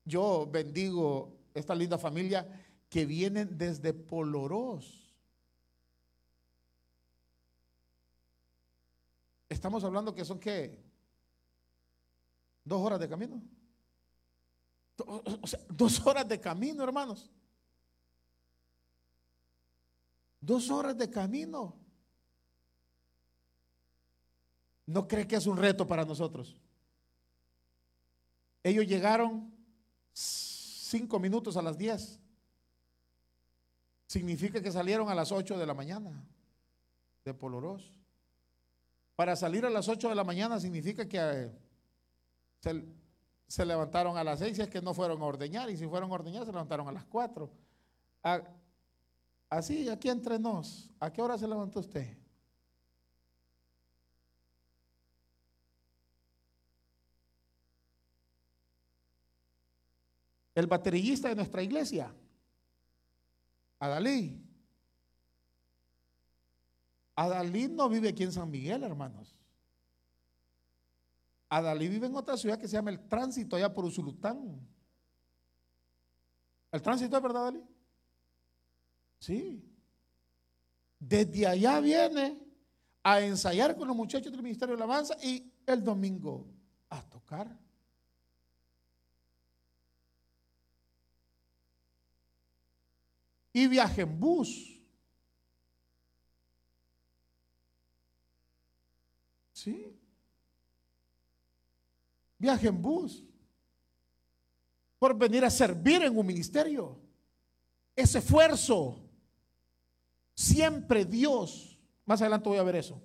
[0.05, 2.47] Yo bendigo esta linda familia
[2.89, 5.13] que vienen desde Polorós.
[9.49, 10.81] Estamos hablando que son qué?
[12.65, 13.43] Dos horas de camino.
[15.71, 17.29] Dos horas de camino, hermanos.
[20.41, 21.80] Dos horas de camino.
[24.91, 26.57] ¿No cree que es un reto para nosotros?
[28.61, 29.55] Ellos llegaron
[30.13, 32.19] cinco minutos a las diez.
[34.09, 36.11] Significa que salieron a las ocho de la mañana
[37.25, 37.89] de Polorós.
[39.15, 42.85] Para salir a las ocho de la mañana significa que eh,
[43.47, 46.15] se, levantaron a las seis, es que no fueron a ordeñar, y si fueron a
[46.15, 47.49] ordeñar se levantaron a las cuatro.
[49.49, 52.19] así, aquí entre nos, ¿a qué hora se levantó usted?
[60.61, 62.15] El baterillista de nuestra iglesia,
[63.81, 64.39] Adalí.
[67.17, 69.35] Adalí no vive aquí en San Miguel, hermanos.
[71.49, 74.61] Adalí vive en otra ciudad que se llama El Tránsito, allá por Usulután.
[76.71, 77.65] ¿El tránsito es verdad, Adalí?
[79.19, 79.65] Sí.
[80.99, 82.39] Desde allá viene
[83.03, 86.47] a ensayar con los muchachos del Ministerio de Alabanza y el domingo
[86.91, 87.59] a tocar.
[93.53, 94.81] Y viaja en bus.
[99.53, 99.95] ¿Sí?
[102.39, 103.23] Viaje en bus.
[104.99, 106.99] Por venir a servir en un ministerio.
[107.95, 108.99] Ese esfuerzo.
[110.35, 111.79] Siempre Dios.
[112.07, 113.01] Más adelante voy a ver eso.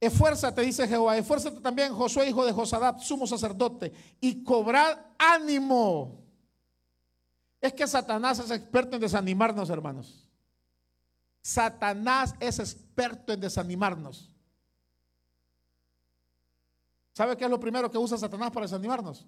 [0.00, 1.16] Esfuérzate, dice Jehová.
[1.16, 3.92] Esfuérzate también, Josué, hijo de Josadat, sumo sacerdote.
[4.20, 6.25] Y cobrad ánimo.
[7.66, 10.24] Es que Satanás es experto en desanimarnos, hermanos.
[11.42, 14.30] Satanás es experto en desanimarnos.
[17.12, 19.26] ¿Sabe qué es lo primero que usa Satanás para desanimarnos?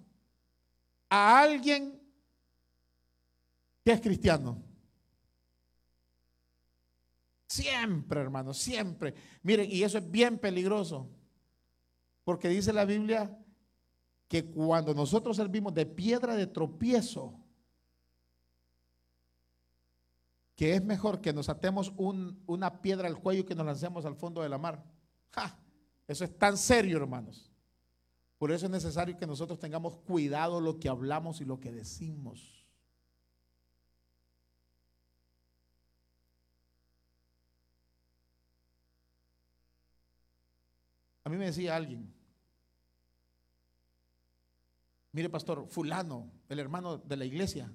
[1.09, 2.01] A alguien
[3.83, 4.63] que es cristiano.
[7.45, 9.15] Siempre, hermano, siempre.
[9.43, 11.09] Miren, y eso es bien peligroso.
[12.23, 13.37] Porque dice la Biblia
[14.29, 17.38] que cuando nosotros servimos de piedra de tropiezo,
[20.59, 24.17] que es mejor que nos atemos una piedra al cuello y que nos lancemos al
[24.17, 24.83] fondo de la mar.
[26.05, 27.49] Eso es tan serio, hermanos.
[28.37, 32.67] Por eso es necesario que nosotros tengamos cuidado lo que hablamos y lo que decimos.
[41.23, 42.13] A mí me decía alguien,
[45.13, 47.71] mire pastor, fulano, el hermano de la iglesia,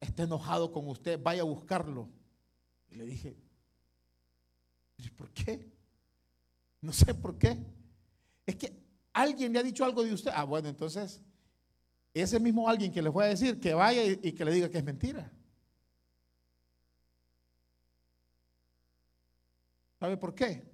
[0.00, 2.08] está enojado con usted, vaya a buscarlo.
[2.90, 3.36] Y le dije,
[5.16, 5.66] ¿por qué?
[6.80, 7.58] No sé por qué.
[8.46, 8.72] Es que
[9.12, 10.30] alguien le ha dicho algo de usted.
[10.34, 11.20] Ah, bueno, entonces,
[12.14, 14.70] ese mismo alguien que le fue a decir que vaya y, y que le diga
[14.70, 15.30] que es mentira.
[19.98, 20.64] ¿Sabe por qué?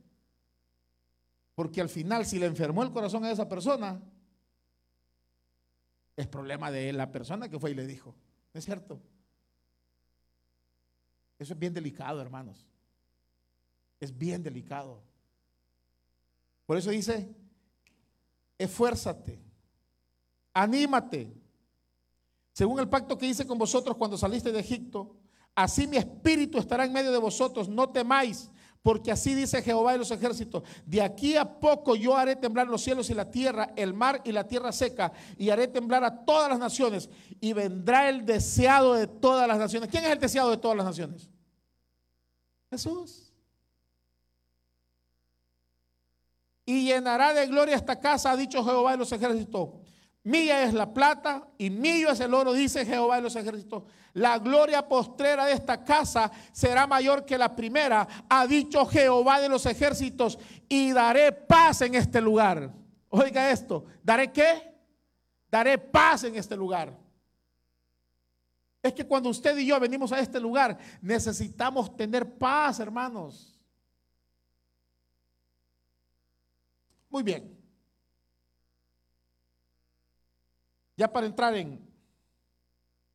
[1.54, 4.02] Porque al final, si le enfermó el corazón a esa persona,
[6.16, 8.14] es problema de la persona que fue y le dijo.
[8.52, 9.00] ¿No es cierto?
[11.44, 12.66] Eso es bien delicado, hermanos.
[14.00, 15.02] Es bien delicado.
[16.64, 17.37] Por eso dice,
[18.57, 19.38] esfuérzate,
[20.54, 21.37] anímate.
[22.50, 25.16] Según el pacto que hice con vosotros cuando saliste de Egipto,
[25.54, 29.98] así mi espíritu estará en medio de vosotros, no temáis, porque así dice Jehová de
[29.98, 33.92] los ejércitos, de aquí a poco yo haré temblar los cielos y la tierra, el
[33.92, 38.24] mar y la tierra seca, y haré temblar a todas las naciones, y vendrá el
[38.24, 39.90] deseado de todas las naciones.
[39.90, 41.34] ¿Quién es el deseado de todas las naciones?
[42.74, 43.32] Jesús.
[46.66, 49.70] Y llenará de gloria esta casa, ha dicho Jehová de los ejércitos.
[50.24, 53.84] Mía es la plata y mío es el oro, dice Jehová de los ejércitos.
[54.14, 59.48] La gloria postrera de esta casa será mayor que la primera, ha dicho Jehová de
[59.48, 62.72] los ejércitos, y daré paz en este lugar.
[63.10, 64.74] Oiga esto, ¿daré qué?
[65.50, 67.03] Daré paz en este lugar.
[68.85, 73.59] Es que cuando usted y yo venimos a este lugar, necesitamos tener paz, hermanos.
[77.09, 77.59] Muy bien.
[80.99, 81.81] Ya para entrar en,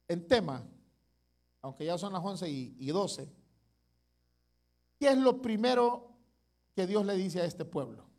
[0.07, 0.67] en tema,
[1.61, 3.31] aunque ya son las 11 y, y 12,
[4.97, 6.17] ¿qué es lo primero
[6.75, 8.09] que Dios le dice a este pueblo?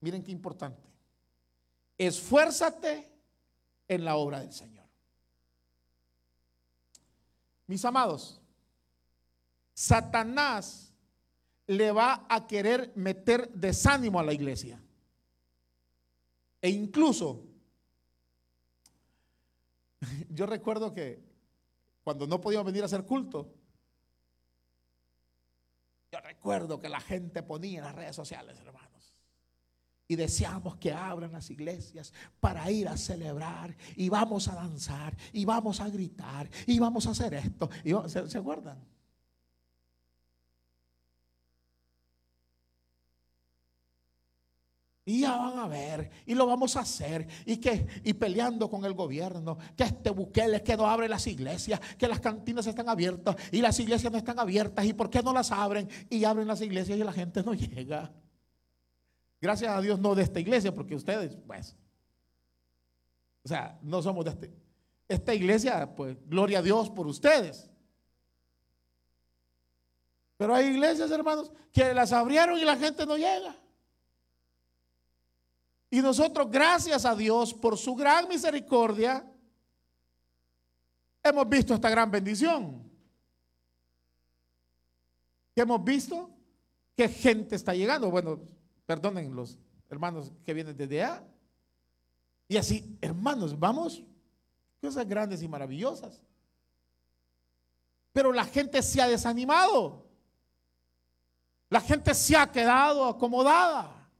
[0.00, 0.88] Miren qué importante.
[1.98, 3.09] Esfuérzate
[3.90, 4.86] en la obra del Señor.
[7.66, 8.40] Mis amados,
[9.74, 10.94] Satanás
[11.66, 14.80] le va a querer meter desánimo a la iglesia.
[16.62, 17.44] E incluso,
[20.28, 21.24] yo recuerdo que
[22.04, 23.52] cuando no podíamos venir a hacer culto,
[26.12, 29.09] yo recuerdo que la gente ponía en las redes sociales, hermanos,
[30.10, 35.44] y deseamos que abran las iglesias para ir a celebrar, y vamos a danzar, y
[35.44, 37.70] vamos a gritar, y vamos a hacer esto.
[37.84, 38.76] Y ¿se, ¿Se acuerdan?
[45.04, 48.84] Y ya van a ver, y lo vamos a hacer, y que y peleando con
[48.84, 53.36] el gobierno, que este Bukele que no abre las iglesias, que las cantinas están abiertas
[53.52, 56.62] y las iglesias no están abiertas, y por qué no las abren y abren las
[56.62, 58.12] iglesias y la gente no llega.
[59.40, 61.74] Gracias a Dios no de esta iglesia, porque ustedes, pues,
[63.42, 64.52] o sea, no somos de este,
[65.08, 67.70] esta iglesia, pues, gloria a Dios por ustedes.
[70.36, 73.56] Pero hay iglesias, hermanos, que las abrieron y la gente no llega.
[75.90, 79.24] Y nosotros, gracias a Dios por su gran misericordia,
[81.22, 82.90] hemos visto esta gran bendición.
[85.54, 86.30] ¿Qué hemos visto?
[86.96, 88.10] Que gente está llegando.
[88.10, 88.40] Bueno,
[88.90, 89.56] perdonen los
[89.88, 91.22] hermanos que vienen desde allá.
[92.48, 94.02] Y así, hermanos, vamos,
[94.80, 96.20] cosas grandes y maravillosas.
[98.12, 100.04] Pero la gente se ha desanimado.
[101.68, 104.10] La gente se ha quedado acomodada.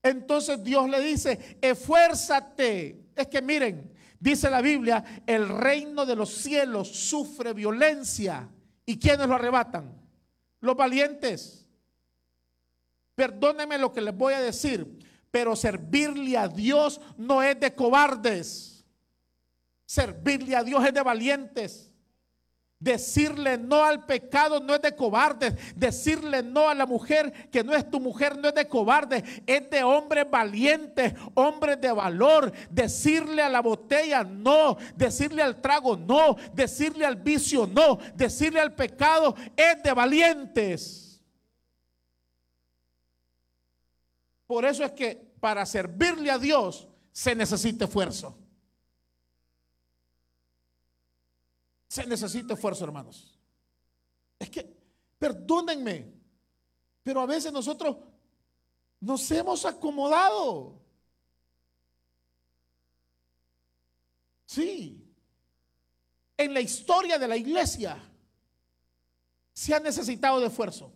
[0.00, 3.10] Entonces Dios le dice, esfuérzate.
[3.16, 8.48] Es que miren, dice la Biblia, el reino de los cielos sufre violencia.
[8.84, 9.92] ¿Y quiénes lo arrebatan?
[10.60, 11.65] Los valientes.
[13.16, 14.86] Perdónenme lo que les voy a decir,
[15.30, 18.84] pero servirle a Dios no es de cobardes.
[19.86, 21.90] Servirle a Dios es de valientes.
[22.78, 25.54] Decirle no al pecado no es de cobardes.
[25.74, 29.22] Decirle no a la mujer que no es tu mujer no es de cobardes.
[29.46, 32.52] Es de hombres valientes, hombres de valor.
[32.68, 34.76] Decirle a la botella no.
[34.94, 36.36] Decirle al trago no.
[36.52, 37.98] Decirle al vicio no.
[38.14, 41.05] Decirle al pecado es de valientes.
[44.46, 48.38] Por eso es que para servirle a Dios se necesita esfuerzo.
[51.88, 53.38] Se necesita esfuerzo, hermanos.
[54.38, 54.76] Es que,
[55.18, 56.12] perdónenme,
[57.02, 57.96] pero a veces nosotros
[59.00, 60.80] nos hemos acomodado.
[64.44, 65.02] Sí.
[66.36, 68.02] En la historia de la iglesia
[69.52, 70.92] se ha necesitado de esfuerzo.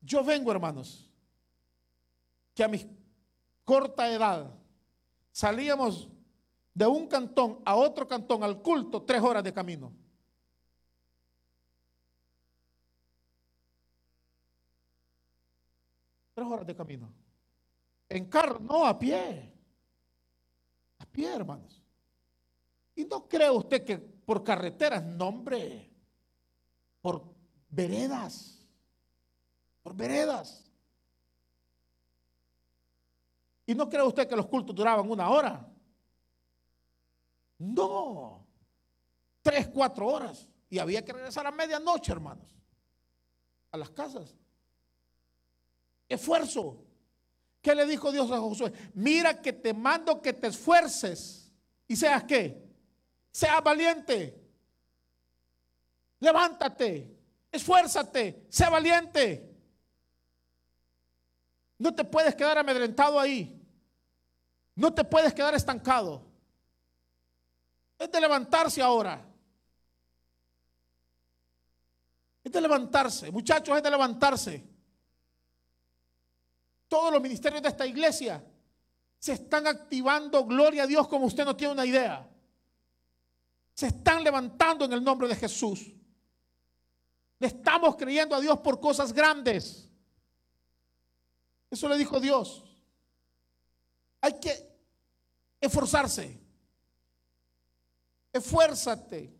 [0.00, 1.10] Yo vengo, hermanos,
[2.54, 2.86] que a mi
[3.64, 4.52] corta edad
[5.30, 6.08] salíamos
[6.74, 9.92] de un cantón a otro cantón al culto, tres horas de camino.
[16.34, 17.12] Tres horas de camino.
[18.08, 19.52] En carro, no, a pie.
[20.98, 21.82] A pie, hermanos.
[22.94, 25.90] Y no cree usted que por carreteras, no, hombre.
[27.02, 27.24] Por
[27.68, 28.59] veredas.
[29.96, 30.70] Veredas.
[33.66, 35.66] Y no cree usted que los cultos duraban una hora.
[37.58, 38.46] No,
[39.42, 40.48] tres, cuatro horas.
[40.68, 42.56] Y había que regresar a medianoche, hermanos,
[43.70, 44.34] a las casas.
[46.08, 46.84] Esfuerzo.
[47.60, 48.72] ¿Qué le dijo Dios a Josué?
[48.94, 51.52] Mira que te mando que te esfuerces
[51.86, 52.66] y seas qué?
[53.30, 54.40] Seas valiente.
[56.20, 57.16] Levántate,
[57.52, 59.49] esfuérzate, sea valiente.
[61.80, 63.58] No te puedes quedar amedrentado ahí.
[64.74, 66.22] No te puedes quedar estancado.
[67.98, 69.26] Es de levantarse ahora.
[72.44, 73.32] Es de levantarse.
[73.32, 74.62] Muchachos, es de levantarse.
[76.86, 78.44] Todos los ministerios de esta iglesia
[79.18, 82.28] se están activando, gloria a Dios, como usted no tiene una idea.
[83.72, 85.94] Se están levantando en el nombre de Jesús.
[87.38, 89.89] Le estamos creyendo a Dios por cosas grandes.
[91.70, 92.64] Eso le dijo Dios.
[94.20, 94.68] Hay que
[95.60, 96.38] esforzarse.
[98.32, 99.32] Esfuérzate.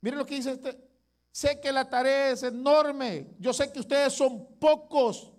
[0.00, 0.88] Miren lo que dice este.
[1.30, 3.28] Sé que la tarea es enorme.
[3.38, 5.32] Yo sé que ustedes son pocos.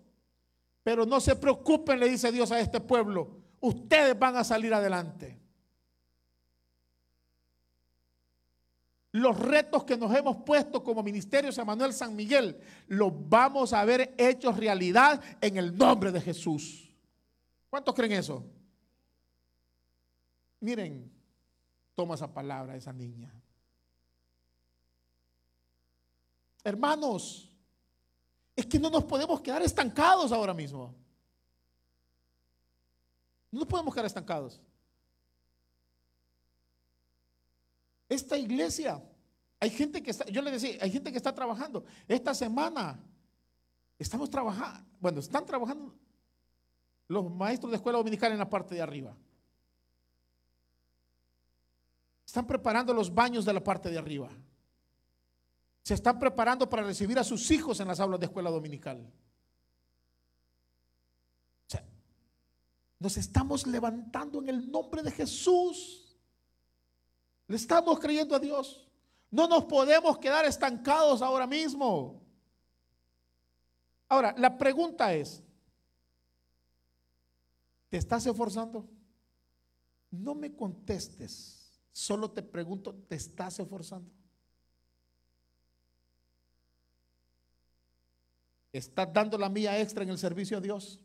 [0.83, 3.37] Pero no se preocupen, le dice Dios a este pueblo.
[3.59, 5.37] Ustedes van a salir adelante.
[9.12, 13.84] Los retos que nos hemos puesto como Ministerio San Manuel San Miguel los vamos a
[13.84, 16.93] ver hechos realidad en el nombre de Jesús.
[17.70, 18.45] ¿Cuántos creen eso?
[20.60, 21.12] Miren,
[21.95, 23.34] toma esa palabra esa niña.
[26.64, 27.49] Hermanos,
[28.55, 30.93] es que no nos podemos quedar estancados ahora mismo.
[33.49, 34.62] No nos podemos quedar estancados.
[38.10, 39.01] Esta iglesia,
[39.60, 41.86] hay gente que está, yo le decía, hay gente que está trabajando.
[42.07, 42.99] Esta semana
[43.97, 45.95] estamos trabajando, bueno, están trabajando
[47.07, 49.16] los maestros de escuela dominical en la parte de arriba.
[52.26, 54.30] Están preparando los baños de la parte de arriba.
[55.84, 59.12] Se están preparando para recibir a sus hijos en las aulas de escuela dominical.
[62.99, 66.09] nos estamos levantando en el nombre de Jesús.
[67.49, 68.87] Le estamos creyendo a Dios.
[69.29, 72.21] No nos podemos quedar estancados ahora mismo.
[74.07, 75.43] Ahora, la pregunta es,
[77.89, 78.87] ¿te estás esforzando?
[80.09, 81.59] No me contestes
[81.99, 84.09] Solo te pregunto, ¿te estás esforzando?
[88.71, 91.01] ¿Estás dando la mía extra en el servicio a Dios?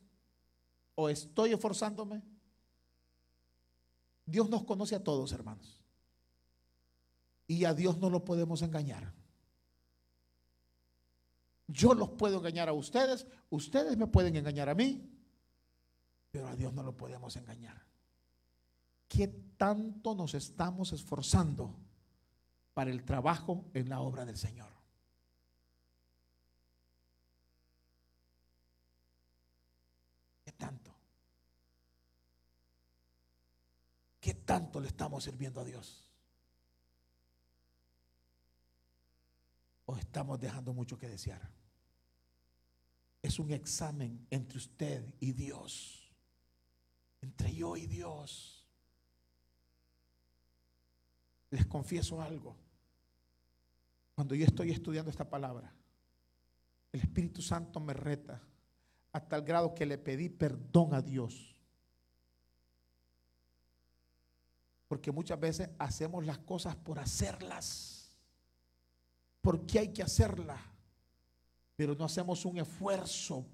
[0.94, 2.22] ¿O estoy esforzándome?
[4.24, 5.83] Dios nos conoce a todos, hermanos.
[7.46, 9.12] Y a Dios no lo podemos engañar.
[11.66, 15.10] Yo los puedo engañar a ustedes, ustedes me pueden engañar a mí,
[16.30, 17.82] pero a Dios no lo podemos engañar.
[19.08, 21.74] ¿Qué tanto nos estamos esforzando
[22.74, 24.72] para el trabajo en la obra del Señor?
[30.44, 30.94] ¿Qué tanto?
[34.20, 36.03] ¿Qué tanto le estamos sirviendo a Dios?
[39.94, 41.48] ¿O estamos dejando mucho que desear?
[43.22, 46.12] Es un examen entre usted y Dios.
[47.22, 48.66] Entre yo y Dios.
[51.48, 52.56] Les confieso algo.
[54.16, 55.72] Cuando yo estoy estudiando esta palabra,
[56.90, 58.42] el Espíritu Santo me reta
[59.12, 61.56] hasta el grado que le pedí perdón a Dios.
[64.88, 67.93] Porque muchas veces hacemos las cosas por hacerlas
[69.44, 70.58] porque hay que hacerla,
[71.76, 73.44] pero no hacemos un esfuerzo.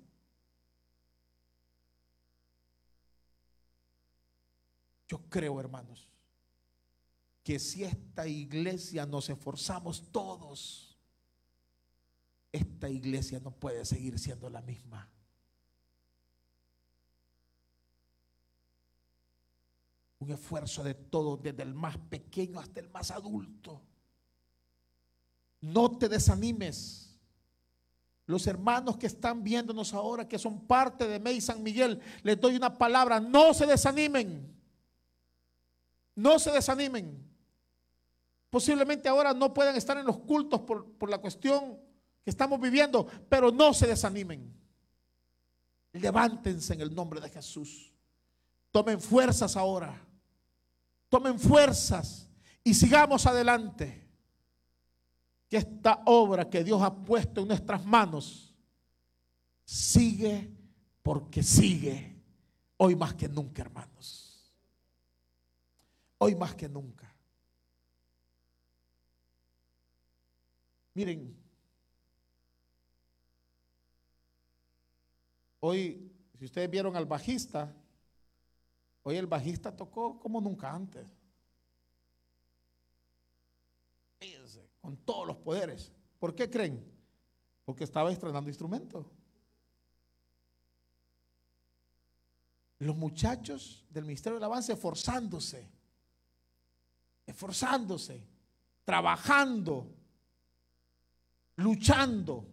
[5.09, 6.09] Yo creo, hermanos,
[7.43, 10.97] que si esta iglesia nos esforzamos todos,
[12.53, 15.11] esta iglesia no puede seguir siendo la misma.
[20.20, 23.89] Un esfuerzo de todos, desde el más pequeño hasta el más adulto.
[25.61, 27.17] No te desanimes.
[28.27, 32.55] Los hermanos que están viéndonos ahora, que son parte de Mey San Miguel, les doy
[32.55, 34.57] una palabra, no se desanimen.
[36.15, 37.29] No se desanimen.
[38.49, 41.79] Posiblemente ahora no puedan estar en los cultos por, por la cuestión
[42.23, 44.55] que estamos viviendo, pero no se desanimen.
[45.93, 47.93] Levántense en el nombre de Jesús.
[48.71, 50.07] Tomen fuerzas ahora.
[51.09, 52.29] Tomen fuerzas
[52.63, 54.10] y sigamos adelante
[55.51, 58.55] que esta obra que Dios ha puesto en nuestras manos
[59.65, 60.49] sigue
[61.03, 62.17] porque sigue
[62.77, 64.55] hoy más que nunca, hermanos.
[66.19, 67.13] Hoy más que nunca.
[70.95, 71.37] Miren,
[75.59, 77.75] hoy, si ustedes vieron al bajista,
[79.03, 81.05] hoy el bajista tocó como nunca antes.
[84.91, 85.93] Con todos los poderes.
[86.18, 86.84] ¿Por qué creen?
[87.64, 89.07] Porque estaba estrenando instrumentos.
[92.80, 95.70] Los muchachos del Ministerio del Avance esforzándose,
[97.24, 98.26] esforzándose,
[98.84, 99.95] trabajando,
[101.55, 102.49] luchando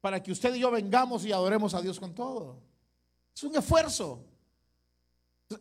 [0.00, 2.62] para que usted y yo vengamos y adoremos a Dios con todo.
[3.34, 4.24] Es un esfuerzo.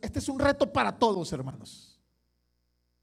[0.01, 1.90] Este es un reto para todos, hermanos.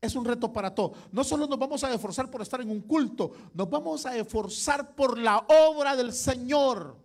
[0.00, 0.96] Es un reto para todos.
[1.10, 4.94] No solo nos vamos a esforzar por estar en un culto, nos vamos a esforzar
[4.94, 6.96] por la obra del Señor.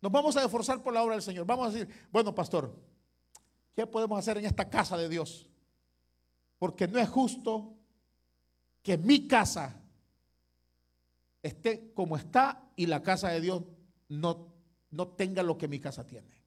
[0.00, 1.44] Nos vamos a esforzar por la obra del Señor.
[1.44, 2.74] Vamos a decir, bueno, pastor,
[3.74, 5.48] ¿qué podemos hacer en esta casa de Dios?
[6.58, 7.74] Porque no es justo
[8.82, 9.82] que mi casa
[11.42, 13.62] esté como está y la casa de Dios
[14.08, 14.54] no,
[14.90, 16.37] no tenga lo que mi casa tiene.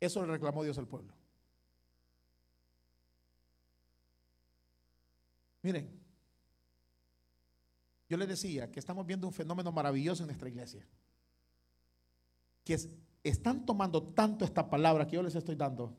[0.00, 1.12] Eso le reclamó Dios al pueblo.
[5.62, 5.90] Miren,
[8.08, 10.86] yo les decía que estamos viendo un fenómeno maravilloso en nuestra iglesia.
[12.64, 12.78] Que
[13.24, 15.96] están tomando tanto esta palabra que yo les estoy dando.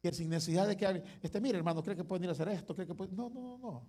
[0.00, 2.74] Que sin necesidad de que este, mire hermano, cree que pueden ir a hacer esto,
[2.74, 2.86] que.
[2.86, 3.86] No, no, no, no.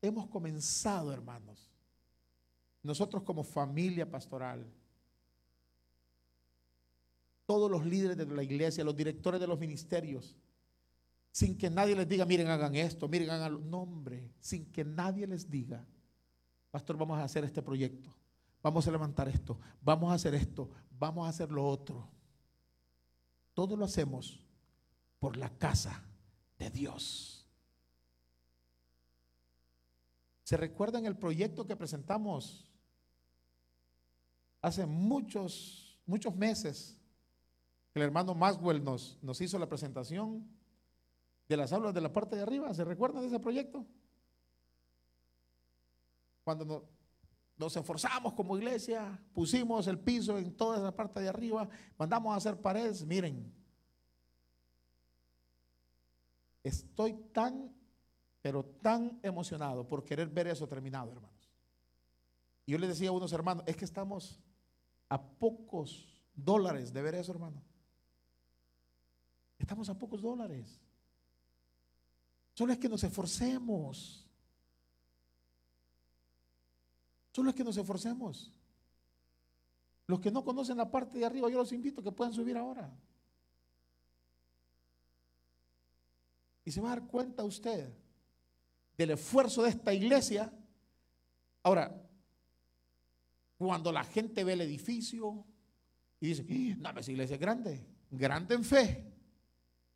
[0.00, 1.70] Hemos comenzado, hermanos.
[2.82, 4.66] Nosotros como familia pastoral
[7.52, 10.34] todos los líderes de la iglesia, los directores de los ministerios,
[11.30, 15.26] sin que nadie les diga, miren, hagan esto, miren, hagan No, hombre, sin que nadie
[15.26, 15.86] les diga,
[16.70, 18.08] pastor, vamos a hacer este proyecto,
[18.62, 22.08] vamos a levantar esto, vamos a hacer esto, vamos a hacer lo otro.
[23.52, 24.40] Todo lo hacemos
[25.18, 26.02] por la casa
[26.58, 27.46] de Dios.
[30.42, 32.66] ¿Se recuerdan el proyecto que presentamos
[34.62, 36.98] hace muchos, muchos meses?
[37.94, 40.48] El hermano Maxwell nos, nos hizo la presentación
[41.48, 42.72] de las aulas de la parte de arriba.
[42.72, 43.84] ¿Se recuerdan de ese proyecto?
[46.44, 46.88] Cuando
[47.56, 51.68] nos, esforzamos como iglesia, pusimos el piso en toda esa parte de arriba,
[51.98, 53.04] mandamos a hacer paredes.
[53.04, 53.52] Miren,
[56.64, 57.72] estoy tan
[58.42, 61.54] pero tan emocionado por querer ver eso terminado, hermanos.
[62.66, 64.40] Y yo le decía a unos hermanos, es que estamos
[65.08, 67.62] a pocos dólares de ver eso, hermano.
[69.62, 70.80] Estamos a pocos dólares.
[72.52, 74.28] Solo es que nos esforcemos.
[77.30, 78.52] Solo es que nos esforcemos.
[80.08, 82.56] Los que no conocen la parte de arriba, yo los invito a que puedan subir
[82.56, 82.92] ahora.
[86.64, 87.88] Y se va a dar cuenta usted
[88.98, 90.52] del esfuerzo de esta iglesia.
[91.62, 92.04] Ahora,
[93.56, 95.46] cuando la gente ve el edificio
[96.18, 96.92] y dice, ¡Ah!
[96.92, 99.11] no, esa iglesia es grande, grande en fe,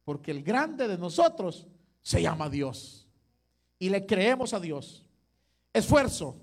[0.07, 1.67] porque el grande de nosotros
[2.01, 3.09] se llama Dios.
[3.77, 5.05] Y le creemos a Dios.
[5.73, 6.41] Esfuerzo.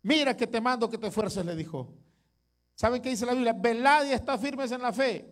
[0.00, 1.92] Mira que te mando que te esfuerces, le dijo.
[2.74, 3.52] ¿Saben qué dice la Biblia?
[3.52, 5.30] Velad y está firmes en la fe.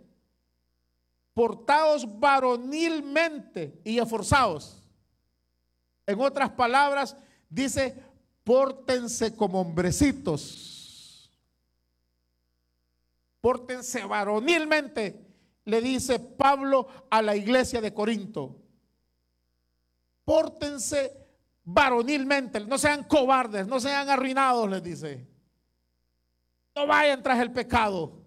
[1.33, 4.87] Portaos varonilmente y esforzados.
[6.07, 7.17] En otras palabras,
[7.49, 7.97] dice,
[8.45, 11.33] pórtense como hombrecitos.
[13.41, 15.28] Pórtense varonilmente,
[15.69, 18.57] le dice Pablo a la iglesia de Corinto.
[20.25, 21.13] Pórtense
[21.63, 25.29] varonilmente, no sean cobardes, no sean arruinados, les dice.
[26.75, 28.23] No vayan tras el pecado.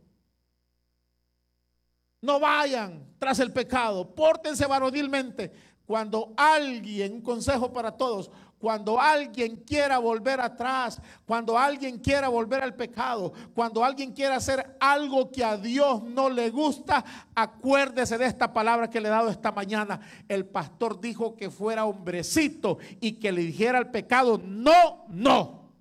[2.21, 4.13] No vayan tras el pecado.
[4.13, 5.51] Pórtense varonilmente.
[5.87, 8.29] Cuando alguien, un consejo para todos,
[8.61, 14.77] cuando alguien quiera volver atrás, cuando alguien quiera volver al pecado, cuando alguien quiera hacer
[14.79, 17.03] algo que a Dios no le gusta,
[17.33, 19.99] acuérdese de esta palabra que le he dado esta mañana.
[20.29, 25.71] El pastor dijo que fuera hombrecito y que le dijera al pecado, no, no.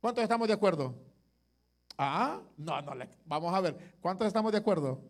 [0.00, 0.94] ¿Cuántos estamos de acuerdo?
[1.98, 2.92] Ah, no, no,
[3.26, 3.96] vamos a ver.
[4.00, 5.00] ¿Cuántos estamos de acuerdo?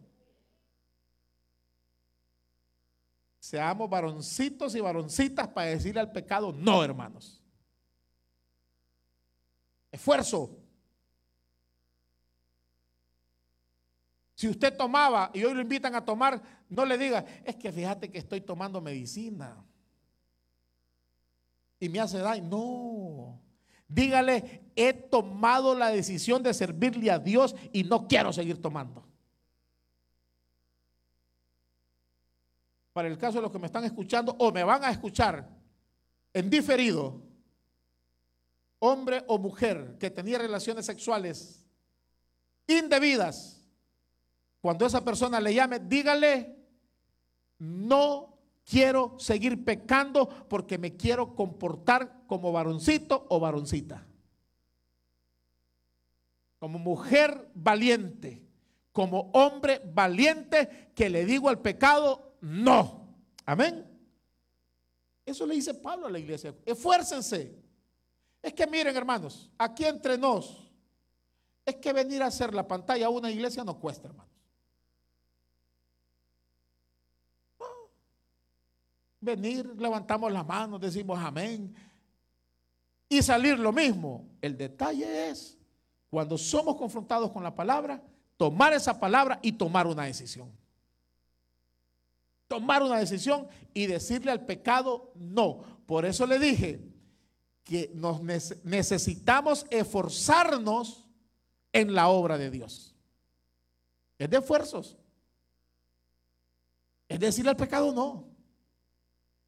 [3.42, 7.42] Seamos varoncitos y varoncitas para decirle al pecado, no, hermanos.
[9.90, 10.60] Esfuerzo.
[14.36, 18.12] Si usted tomaba y hoy lo invitan a tomar, no le diga, es que fíjate
[18.12, 19.66] que estoy tomando medicina
[21.80, 22.44] y me hace daño.
[22.48, 23.42] No.
[23.88, 29.11] Dígale, he tomado la decisión de servirle a Dios y no quiero seguir tomando.
[32.92, 35.48] Para el caso de los que me están escuchando o me van a escuchar
[36.34, 37.22] en diferido,
[38.78, 41.64] hombre o mujer que tenía relaciones sexuales
[42.66, 43.62] indebidas,
[44.60, 46.56] cuando esa persona le llame, dígale,
[47.58, 54.06] no quiero seguir pecando porque me quiero comportar como varoncito o varoncita.
[56.58, 58.42] Como mujer valiente,
[58.92, 63.08] como hombre valiente que le digo al pecado, no.
[63.46, 63.88] Amén.
[65.24, 66.54] Eso le dice Pablo a la iglesia.
[66.66, 67.58] Esfuércense.
[68.42, 70.70] Es que miren, hermanos, aquí entre nos,
[71.64, 74.32] es que venir a hacer la pantalla a una iglesia no cuesta, hermano.
[79.22, 81.74] venir, levantamos las manos, decimos amén
[83.08, 84.28] y salir lo mismo.
[84.42, 85.56] El detalle es,
[86.10, 88.02] cuando somos confrontados con la palabra,
[88.36, 90.50] tomar esa palabra y tomar una decisión.
[92.52, 95.62] Tomar una decisión y decirle al pecado no.
[95.86, 96.80] Por eso le dije
[97.64, 97.90] que
[98.64, 101.06] necesitamos esforzarnos
[101.72, 102.94] en la obra de Dios.
[104.18, 104.98] Es de esfuerzos.
[107.08, 108.32] Es decirle al pecado no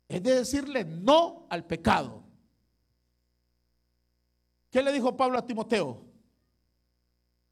[0.08, 2.22] es de decirle no al pecado.
[4.70, 6.04] ¿Qué le dijo Pablo a Timoteo?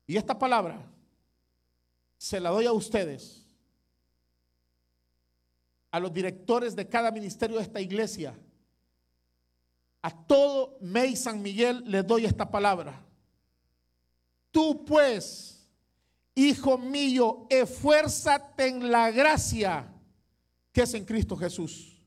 [0.06, 0.88] Y esta palabra
[2.18, 3.41] se la doy a ustedes,
[5.92, 8.34] a los directores de cada ministerio de esta iglesia,
[10.00, 13.00] a todo May San Miguel les doy esta palabra.
[14.50, 15.68] Tú pues,
[16.34, 19.88] hijo mío, esfuérzate en la gracia
[20.72, 22.02] que es en Cristo Jesús.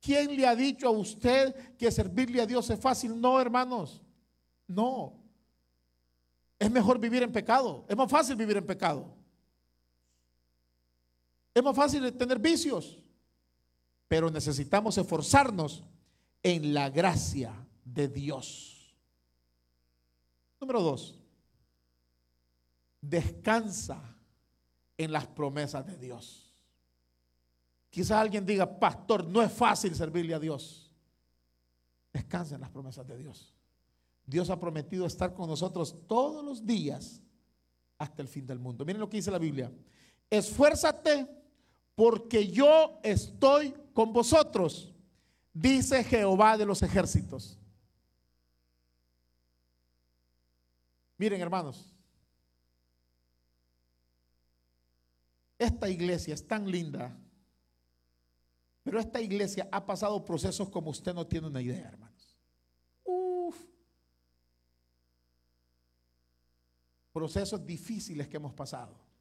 [0.00, 3.20] ¿Quién le ha dicho a usted que servirle a Dios es fácil?
[3.20, 4.02] No, hermanos.
[4.68, 5.14] No.
[6.58, 7.84] Es mejor vivir en pecado.
[7.88, 9.13] Es más fácil vivir en pecado.
[11.54, 12.98] Es más fácil tener vicios.
[14.08, 15.84] Pero necesitamos esforzarnos
[16.42, 18.94] en la gracia de Dios.
[20.60, 21.20] Número dos.
[23.00, 24.16] Descansa
[24.96, 26.52] en las promesas de Dios.
[27.90, 30.90] Quizás alguien diga, pastor, no es fácil servirle a Dios.
[32.12, 33.54] Descansa en las promesas de Dios.
[34.26, 37.22] Dios ha prometido estar con nosotros todos los días
[37.98, 38.84] hasta el fin del mundo.
[38.84, 39.70] Miren lo que dice la Biblia.
[40.30, 41.43] Esfuérzate
[41.94, 44.92] porque yo estoy con vosotros,
[45.52, 47.58] dice Jehová de los ejércitos.
[51.16, 51.94] Miren, hermanos,
[55.58, 57.16] esta iglesia es tan linda,
[58.82, 62.36] pero esta iglesia ha pasado procesos como usted no tiene una idea, hermanos.
[63.04, 63.56] Uf.
[67.12, 69.13] Procesos difíciles que hemos pasado.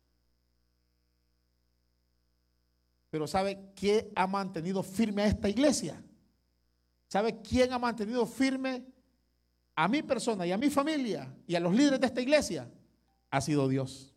[3.14, 6.04] Pero ¿sabe qué ha mantenido firme a esta iglesia?
[7.08, 8.84] ¿Sabe quién ha mantenido firme
[9.76, 12.68] a mi persona y a mi familia y a los líderes de esta iglesia?
[13.30, 14.16] Ha sido Dios.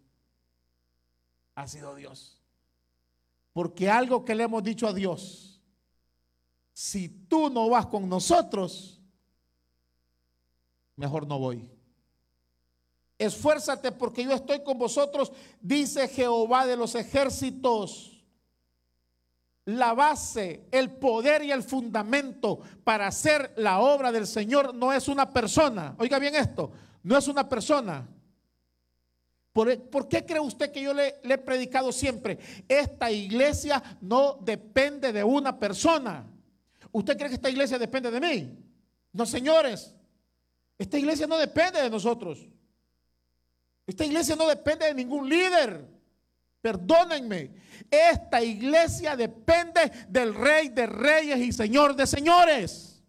[1.56, 2.42] Ha sido Dios.
[3.52, 5.60] Porque algo que le hemos dicho a Dios,
[6.72, 9.02] si tú no vas con nosotros,
[10.96, 11.70] mejor no voy.
[13.18, 15.30] Esfuérzate porque yo estoy con vosotros,
[15.60, 18.15] dice Jehová de los ejércitos
[19.66, 25.08] la base, el poder y el fundamento para hacer la obra del Señor no es
[25.08, 25.96] una persona.
[25.98, 26.70] Oiga bien esto,
[27.02, 28.08] no es una persona.
[29.52, 32.38] ¿Por, qué cree usted que yo le, le he predicado siempre?
[32.68, 36.26] Esta iglesia no depende de una persona.
[36.92, 38.58] ¿Usted cree que esta iglesia depende de mí?
[39.12, 39.94] No, señores.
[40.78, 42.46] Esta iglesia no depende de nosotros.
[43.86, 45.95] Esta iglesia no depende de ningún líder.
[46.66, 47.52] Perdónenme,
[47.88, 53.04] esta iglesia depende del Rey de Reyes y Señor de Señores.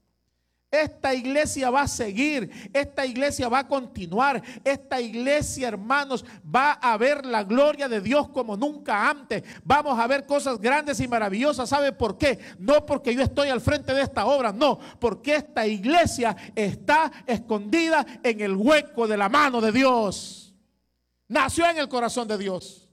[0.70, 6.95] Esta iglesia va a seguir, esta iglesia va a continuar, esta iglesia, hermanos, va a
[6.97, 9.41] ver la gloria de Dios como nunca antes.
[9.64, 11.68] Vamos a ver cosas grandes y maravillosas.
[11.68, 12.38] ¿Sabe por qué?
[12.60, 18.05] No porque yo estoy al frente de esta obra, no, porque esta iglesia está escondida
[18.22, 20.53] en el hueco de la mano de Dios.
[21.28, 22.87] Nació en el corazón de Dios.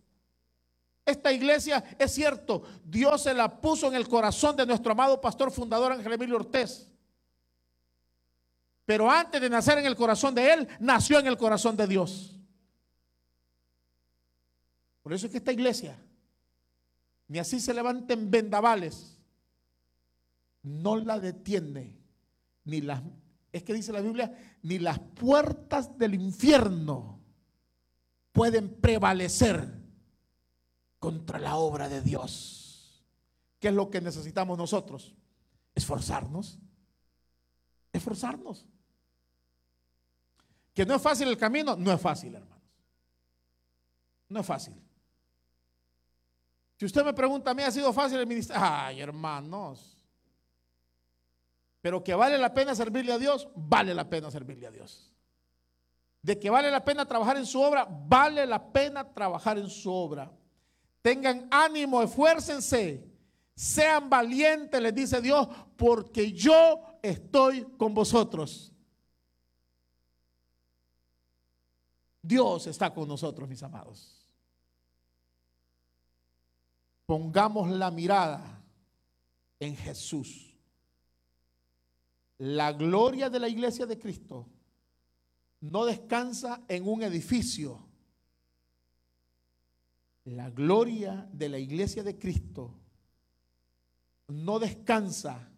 [1.06, 5.50] Esta iglesia, es cierto, Dios se la puso en el corazón de nuestro amado pastor
[5.50, 6.88] fundador Ángel Emilio Ortez.
[8.86, 12.38] Pero antes de nacer en el corazón de él, nació en el corazón de Dios.
[15.02, 15.98] Por eso es que esta iglesia,
[17.28, 19.18] ni así se levanten vendavales,
[20.62, 21.98] no la detiene,
[22.64, 23.02] ni las,
[23.52, 27.20] es que dice la Biblia, ni las puertas del infierno
[28.32, 29.83] pueden prevalecer
[31.04, 33.04] contra la obra de Dios.
[33.60, 35.14] ¿Qué es lo que necesitamos nosotros?
[35.74, 36.58] Esforzarnos.
[37.92, 38.64] Esforzarnos.
[40.72, 42.64] Que no es fácil el camino, no es fácil, hermanos.
[44.30, 44.82] No es fácil.
[46.78, 48.62] Si usted me pregunta a mí, ¿ha sido fácil el ministerio?
[48.64, 49.98] Ay, hermanos.
[51.82, 55.12] Pero que vale la pena servirle a Dios, vale la pena servirle a Dios.
[56.22, 59.92] De que vale la pena trabajar en su obra, vale la pena trabajar en su
[59.92, 60.32] obra.
[61.04, 63.06] Tengan ánimo, esfuércense,
[63.54, 65.46] sean valientes, les dice Dios,
[65.76, 68.72] porque yo estoy con vosotros.
[72.22, 74.26] Dios está con nosotros, mis amados.
[77.04, 78.64] Pongamos la mirada
[79.60, 80.56] en Jesús.
[82.38, 84.48] La gloria de la iglesia de Cristo
[85.60, 87.93] no descansa en un edificio
[90.24, 92.74] la gloria de la iglesia de Cristo
[94.28, 95.50] no descansa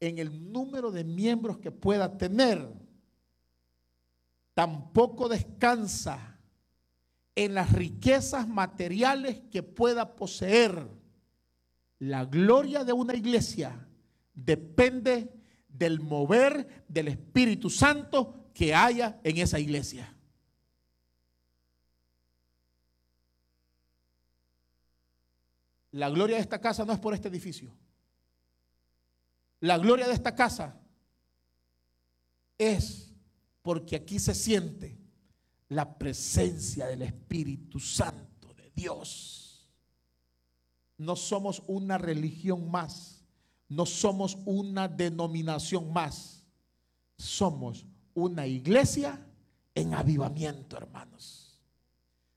[0.00, 2.68] en el número de miembros que pueda tener,
[4.54, 6.40] tampoco descansa
[7.36, 10.88] en las riquezas materiales que pueda poseer.
[12.00, 13.86] La gloria de una iglesia
[14.34, 15.32] depende
[15.68, 20.12] del mover del Espíritu Santo que haya en esa iglesia.
[25.92, 27.72] La gloria de esta casa no es por este edificio.
[29.60, 30.80] La gloria de esta casa
[32.58, 33.12] es
[33.62, 34.98] porque aquí se siente
[35.68, 39.68] la presencia del Espíritu Santo de Dios.
[40.98, 43.24] No somos una religión más,
[43.68, 46.44] no somos una denominación más,
[47.16, 49.24] somos una iglesia
[49.74, 51.60] en avivamiento, hermanos.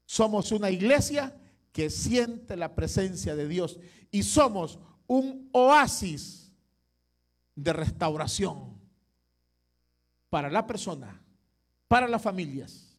[0.05, 1.35] Somos una iglesia
[1.75, 3.77] que siente la presencia de Dios
[4.09, 6.49] y somos un oasis
[7.53, 8.79] de restauración
[10.29, 11.21] para la persona,
[11.89, 12.97] para las familias,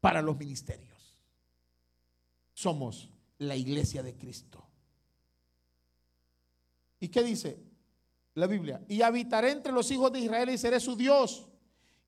[0.00, 1.18] para los ministerios.
[2.54, 4.64] Somos la iglesia de Cristo.
[7.00, 7.62] ¿Y qué dice
[8.36, 8.82] la Biblia?
[8.88, 11.46] Y habitaré entre los hijos de Israel y seré su Dios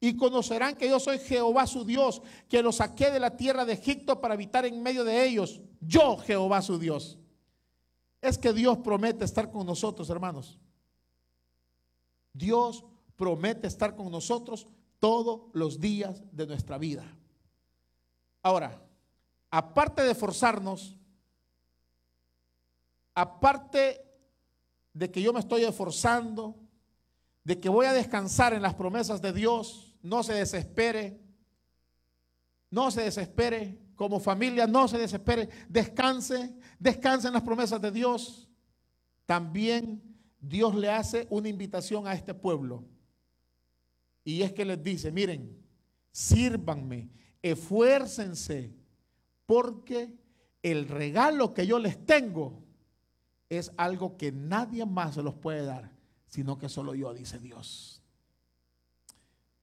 [0.01, 3.73] y conocerán que yo soy Jehová su Dios, que los saqué de la tierra de
[3.73, 5.61] Egipto para habitar en medio de ellos.
[5.81, 7.19] Yo, Jehová su Dios.
[8.21, 10.59] es que Dios promete estar con nosotros, hermanos.
[12.33, 12.85] Dios
[13.17, 14.67] promete estar con nosotros
[14.99, 17.05] todos los días de nuestra vida.
[18.43, 18.83] Ahora,
[19.51, 20.97] aparte de forzarnos,
[23.15, 24.05] aparte
[24.93, 26.57] de que yo me estoy esforzando,
[27.45, 31.21] de que voy a descansar en las promesas de Dios, no se desespere,
[32.71, 38.49] no se desespere, como familia no se desespere, descanse, descanse en las promesas de Dios.
[39.25, 40.03] También
[40.41, 42.85] Dios le hace una invitación a este pueblo.
[44.25, 45.57] Y es que les dice, miren,
[46.13, 47.11] sírvanme,
[47.43, 48.75] esfuércense,
[49.47, 50.15] porque
[50.63, 52.65] el regalo que yo les tengo
[53.49, 55.93] es algo que nadie más se los puede dar,
[56.27, 57.96] sino que solo yo, dice Dios.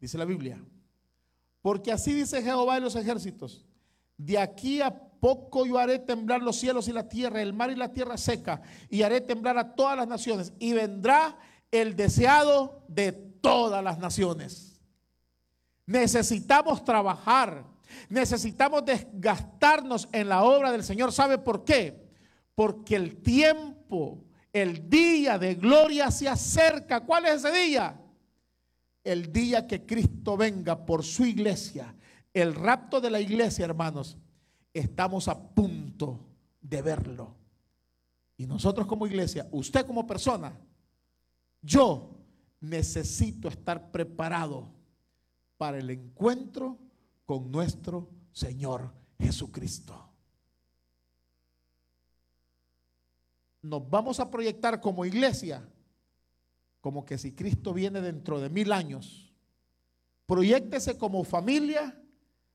[0.04, 0.62] Dice la Biblia.
[1.62, 3.66] Porque así dice Jehová de los ejércitos.
[4.18, 7.78] De aquí a poco yo haré temblar los cielos y la tierra, el mar y
[7.78, 10.52] la tierra seca, y haré temblar a todas las naciones.
[10.60, 11.38] Y vendrá
[11.72, 14.78] el deseado de todas las naciones.
[15.86, 17.66] Necesitamos trabajar,
[18.10, 21.14] necesitamos desgastarnos en la obra del Señor.
[21.14, 22.12] ¿Sabe por qué?
[22.56, 27.06] Porque el tiempo, el día de gloria se acerca.
[27.06, 28.03] ¿Cuál es ese día?
[29.04, 31.94] El día que Cristo venga por su iglesia.
[32.34, 34.18] El rapto de la iglesia, hermanos.
[34.74, 36.20] Estamos a punto
[36.62, 37.36] de verlo.
[38.38, 40.58] Y nosotros como iglesia, usted como persona,
[41.62, 42.18] yo
[42.60, 44.72] necesito estar preparado
[45.58, 46.80] para el encuentro
[47.26, 50.14] con nuestro Señor Jesucristo.
[53.64, 55.66] nos vamos a proyectar como iglesia
[56.84, 59.34] como que si Cristo viene dentro de mil años.
[60.26, 61.98] Proyectese como familia.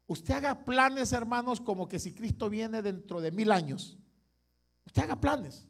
[0.06, 3.98] Usted haga planes, hermanos, como que si Cristo viene dentro de mil años.
[4.84, 5.66] Usted haga planes.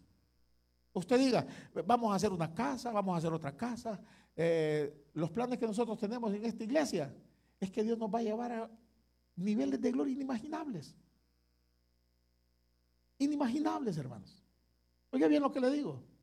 [0.92, 1.46] Usted diga,
[1.86, 4.00] vamos a hacer una casa, vamos a hacer otra casa.
[4.34, 7.14] Eh, los planes que nosotros tenemos en esta iglesia
[7.60, 8.70] es que Dios nos va a llevar a
[9.36, 10.96] niveles de gloria inimaginables.
[13.18, 14.42] Inimaginables, hermanos.
[15.12, 16.17] Oiga bien lo que le digo.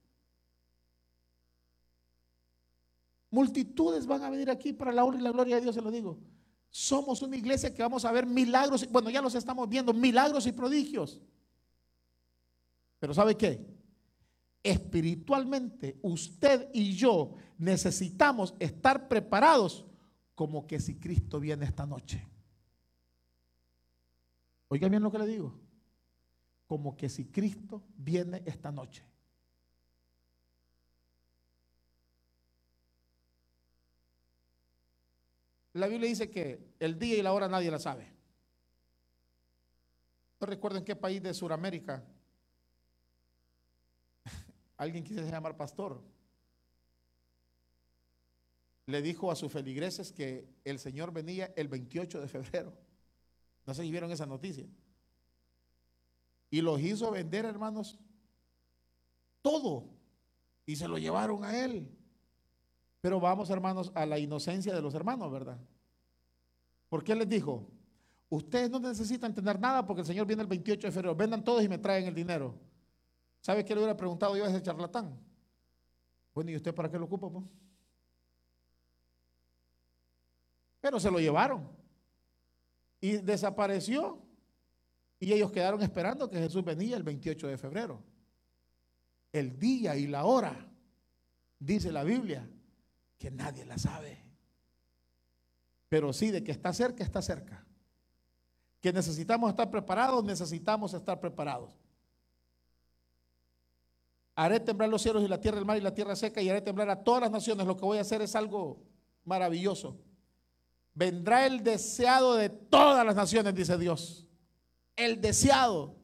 [3.36, 5.92] Multitudes van a venir aquí para la honra y la gloria de Dios, se lo
[5.92, 6.18] digo.
[6.70, 10.54] Somos una iglesia que vamos a ver milagros, bueno, ya los estamos viendo, milagros y
[10.54, 11.22] prodigios.
[12.98, 13.60] Pero ¿sabe qué?
[14.64, 19.86] Espiritualmente, usted y yo necesitamos estar preparados
[20.34, 22.26] como que si Cristo viene esta noche.
[24.70, 25.66] Oiga bien lo que le digo
[26.68, 29.04] como que si Cristo viene esta noche.
[35.76, 38.10] La Biblia dice que el día y la hora nadie la sabe.
[40.40, 42.02] No recuerdo en qué país de Sudamérica
[44.78, 46.02] alguien quiso llamar pastor.
[48.86, 52.74] Le dijo a sus feligreses que el Señor venía el 28 de febrero.
[53.66, 54.66] No sé si vieron esa noticia.
[56.52, 58.00] Y los hizo vender, hermanos,
[59.42, 59.90] todo.
[60.66, 61.92] Y se lo llevaron a él.
[63.06, 65.60] Pero vamos, hermanos, a la inocencia de los hermanos, ¿verdad?
[66.90, 67.70] Porque él les dijo,
[68.30, 71.16] ustedes no necesitan tener nada porque el Señor viene el 28 de febrero.
[71.16, 72.56] Vendan todos y me traen el dinero.
[73.42, 75.20] ¿Sabe qué le hubiera preguntado yo a ese charlatán?
[76.34, 77.30] Bueno, ¿y usted para qué lo ocupa?
[77.30, 77.46] Pues?
[80.82, 81.70] Pero se lo llevaron.
[83.00, 84.18] Y desapareció.
[85.20, 88.02] Y ellos quedaron esperando que Jesús venía el 28 de febrero.
[89.32, 90.68] El día y la hora,
[91.60, 92.50] dice la Biblia,
[93.18, 94.24] que nadie la sabe.
[95.90, 97.66] Pero sí, de que está cerca, está cerca.
[98.82, 101.74] Que necesitamos estar preparados, necesitamos estar preparados.
[104.36, 106.62] Haré temblar los cielos y la tierra, el mar y la tierra seca, y haré
[106.62, 107.66] temblar a todas las naciones.
[107.66, 108.84] Lo que voy a hacer es algo
[109.24, 109.98] maravilloso.
[110.94, 114.26] Vendrá el deseado de todas las naciones, dice Dios
[114.96, 115.96] el deseado.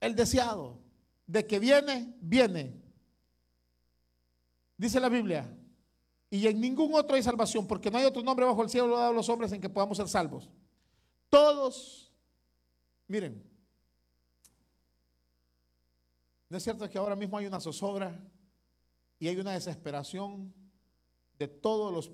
[0.00, 0.80] El deseado.
[1.26, 2.82] De que viene, viene.
[4.76, 5.48] Dice la Biblia.
[6.30, 9.10] Y en ningún otro hay salvación, porque no hay otro nombre bajo el cielo dado
[9.10, 10.50] a los hombres en que podamos ser salvos.
[11.28, 12.12] Todos,
[13.06, 13.42] miren,
[16.48, 18.20] ¿no es cierto que ahora mismo hay una zozobra
[19.18, 20.52] y hay una desesperación
[21.38, 22.12] de todos los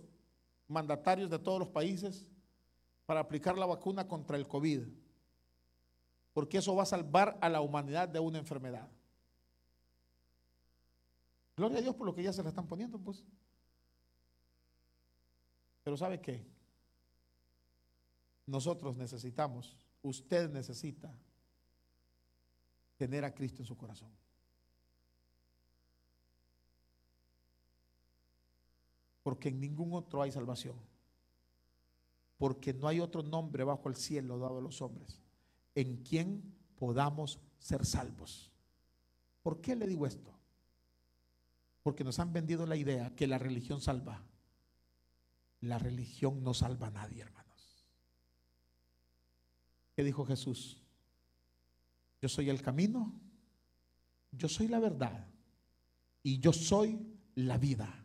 [0.69, 2.27] mandatarios de todos los países
[3.07, 4.83] para aplicar la vacuna contra el COVID,
[6.33, 8.89] porque eso va a salvar a la humanidad de una enfermedad.
[11.61, 13.23] Gloria a Dios por lo que ya se le están poniendo, pues.
[15.85, 16.43] Pero ¿sabe qué?
[18.47, 21.13] Nosotros necesitamos, usted necesita
[22.97, 24.09] tener a Cristo en su corazón.
[29.23, 30.77] Porque en ningún otro hay salvación.
[32.39, 35.21] Porque no hay otro nombre bajo el cielo dado a los hombres
[35.75, 38.51] en quien podamos ser salvos.
[39.43, 40.40] ¿Por qué le digo esto?
[41.83, 44.23] Porque nos han vendido la idea que la religión salva.
[45.61, 47.87] La religión no salva a nadie, hermanos.
[49.95, 50.83] ¿Qué dijo Jesús?
[52.21, 53.15] Yo soy el camino,
[54.33, 55.27] yo soy la verdad
[56.23, 56.99] y yo soy
[57.35, 58.05] la vida.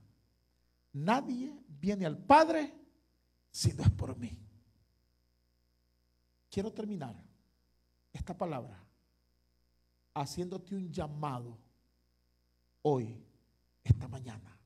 [0.93, 2.73] Nadie viene al Padre
[3.51, 4.38] si no es por mí.
[6.49, 7.21] Quiero terminar
[8.13, 8.82] esta palabra
[10.13, 11.57] haciéndote un llamado
[12.82, 13.24] hoy,
[13.86, 14.59] esta mañana.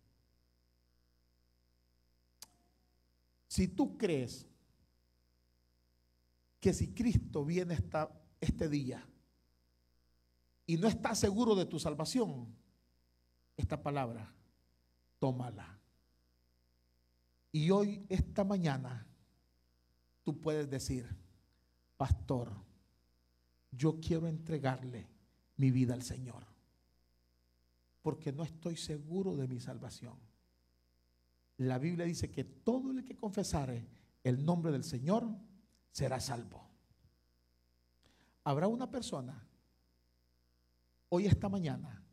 [3.47, 4.47] Si tú crees
[6.59, 8.09] que si Cristo viene esta,
[8.39, 9.05] este día
[10.65, 12.55] y no estás seguro de tu salvación,
[13.57, 14.33] esta palabra,
[15.19, 15.77] tómala.
[17.51, 19.05] Y hoy, esta mañana,
[20.23, 21.07] tú puedes decir,
[21.97, 22.53] pastor,
[23.71, 25.09] yo quiero entregarle
[25.57, 26.45] mi vida al Señor,
[28.09, 30.15] porque no estoy seguro de mi salvación.
[31.57, 33.87] La Biblia dice que todo el que confesare
[34.23, 35.29] el nombre del Señor
[35.91, 36.67] será salvo.
[38.45, 39.47] Habrá una persona
[41.09, 42.03] hoy esta mañana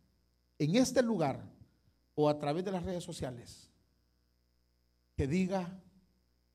[0.59, 1.43] en este lugar
[2.15, 3.71] o a través de las redes sociales
[5.15, 5.81] que diga,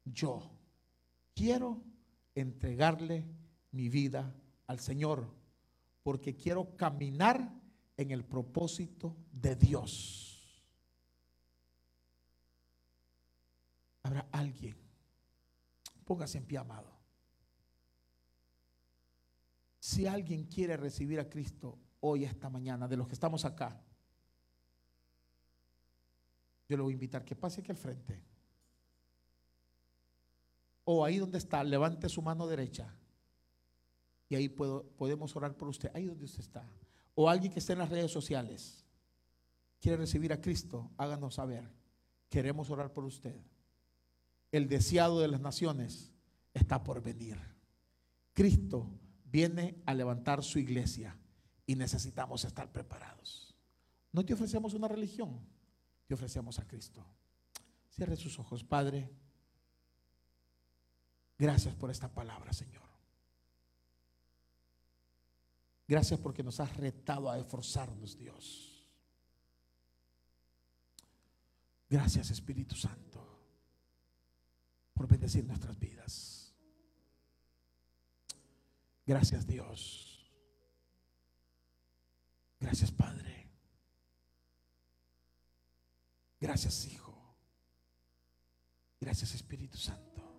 [0.06, 0.52] yo
[1.34, 1.82] quiero
[2.36, 3.26] entregarle
[3.72, 4.36] mi vida
[4.68, 5.34] al Señor,
[6.04, 7.60] porque quiero caminar
[8.02, 10.28] en el propósito de Dios.
[14.04, 14.76] Habrá alguien,
[16.06, 16.92] póngase en pie, amado.
[19.80, 23.80] Si alguien quiere recibir a Cristo hoy, esta mañana, de los que estamos acá,
[26.68, 28.24] yo le voy a invitar que pase aquí al frente.
[30.84, 32.96] O ahí donde está, levante su mano derecha
[34.32, 36.66] y ahí puedo, podemos orar por usted, ahí donde usted está.
[37.16, 38.86] O alguien que esté en las redes sociales,
[39.80, 41.70] quiere recibir a Cristo, háganos saber.
[42.30, 43.36] Queremos orar por usted.
[44.52, 46.12] El deseado de las naciones
[46.54, 47.38] está por venir.
[48.34, 48.90] Cristo
[49.26, 51.18] viene a levantar su iglesia
[51.66, 53.56] y necesitamos estar preparados.
[54.12, 55.40] No te ofrecemos una religión,
[56.06, 57.06] te ofrecemos a Cristo.
[57.90, 59.10] Cierre sus ojos, Padre.
[61.38, 62.91] Gracias por esta palabra, Señor.
[65.92, 68.88] Gracias porque nos has retado a esforzarnos, Dios.
[71.90, 73.20] Gracias, Espíritu Santo,
[74.94, 76.56] por bendecir nuestras vidas.
[79.06, 80.32] Gracias, Dios.
[82.58, 83.50] Gracias, Padre.
[86.40, 87.36] Gracias, Hijo.
[89.02, 90.31] Gracias, Espíritu Santo.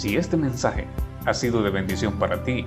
[0.00, 0.86] Si este mensaje
[1.26, 2.64] ha sido de bendición para ti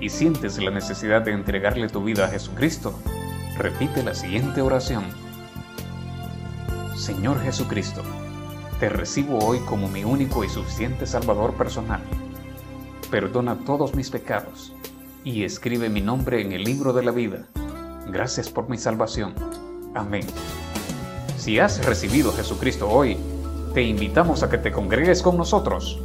[0.00, 2.98] y sientes la necesidad de entregarle tu vida a Jesucristo,
[3.58, 5.04] repite la siguiente oración.
[6.96, 8.00] Señor Jesucristo,
[8.80, 12.00] te recibo hoy como mi único y suficiente Salvador personal.
[13.10, 14.72] Perdona todos mis pecados
[15.22, 17.44] y escribe mi nombre en el libro de la vida.
[18.06, 19.34] Gracias por mi salvación.
[19.94, 20.24] Amén.
[21.36, 23.18] Si has recibido a Jesucristo hoy,
[23.74, 26.00] te invitamos a que te congregues con nosotros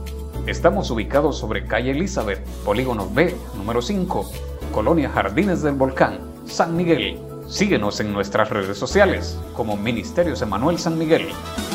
[0.48, 4.32] Estamos ubicados sobre calle Elizabeth, Polígono B, número 5,
[4.72, 7.20] Colonia Jardines del Volcán, San Miguel.
[7.48, 11.30] Síguenos en nuestras redes sociales como Ministerios Emanuel San Miguel.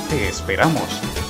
[0.09, 1.24] Te esperamos.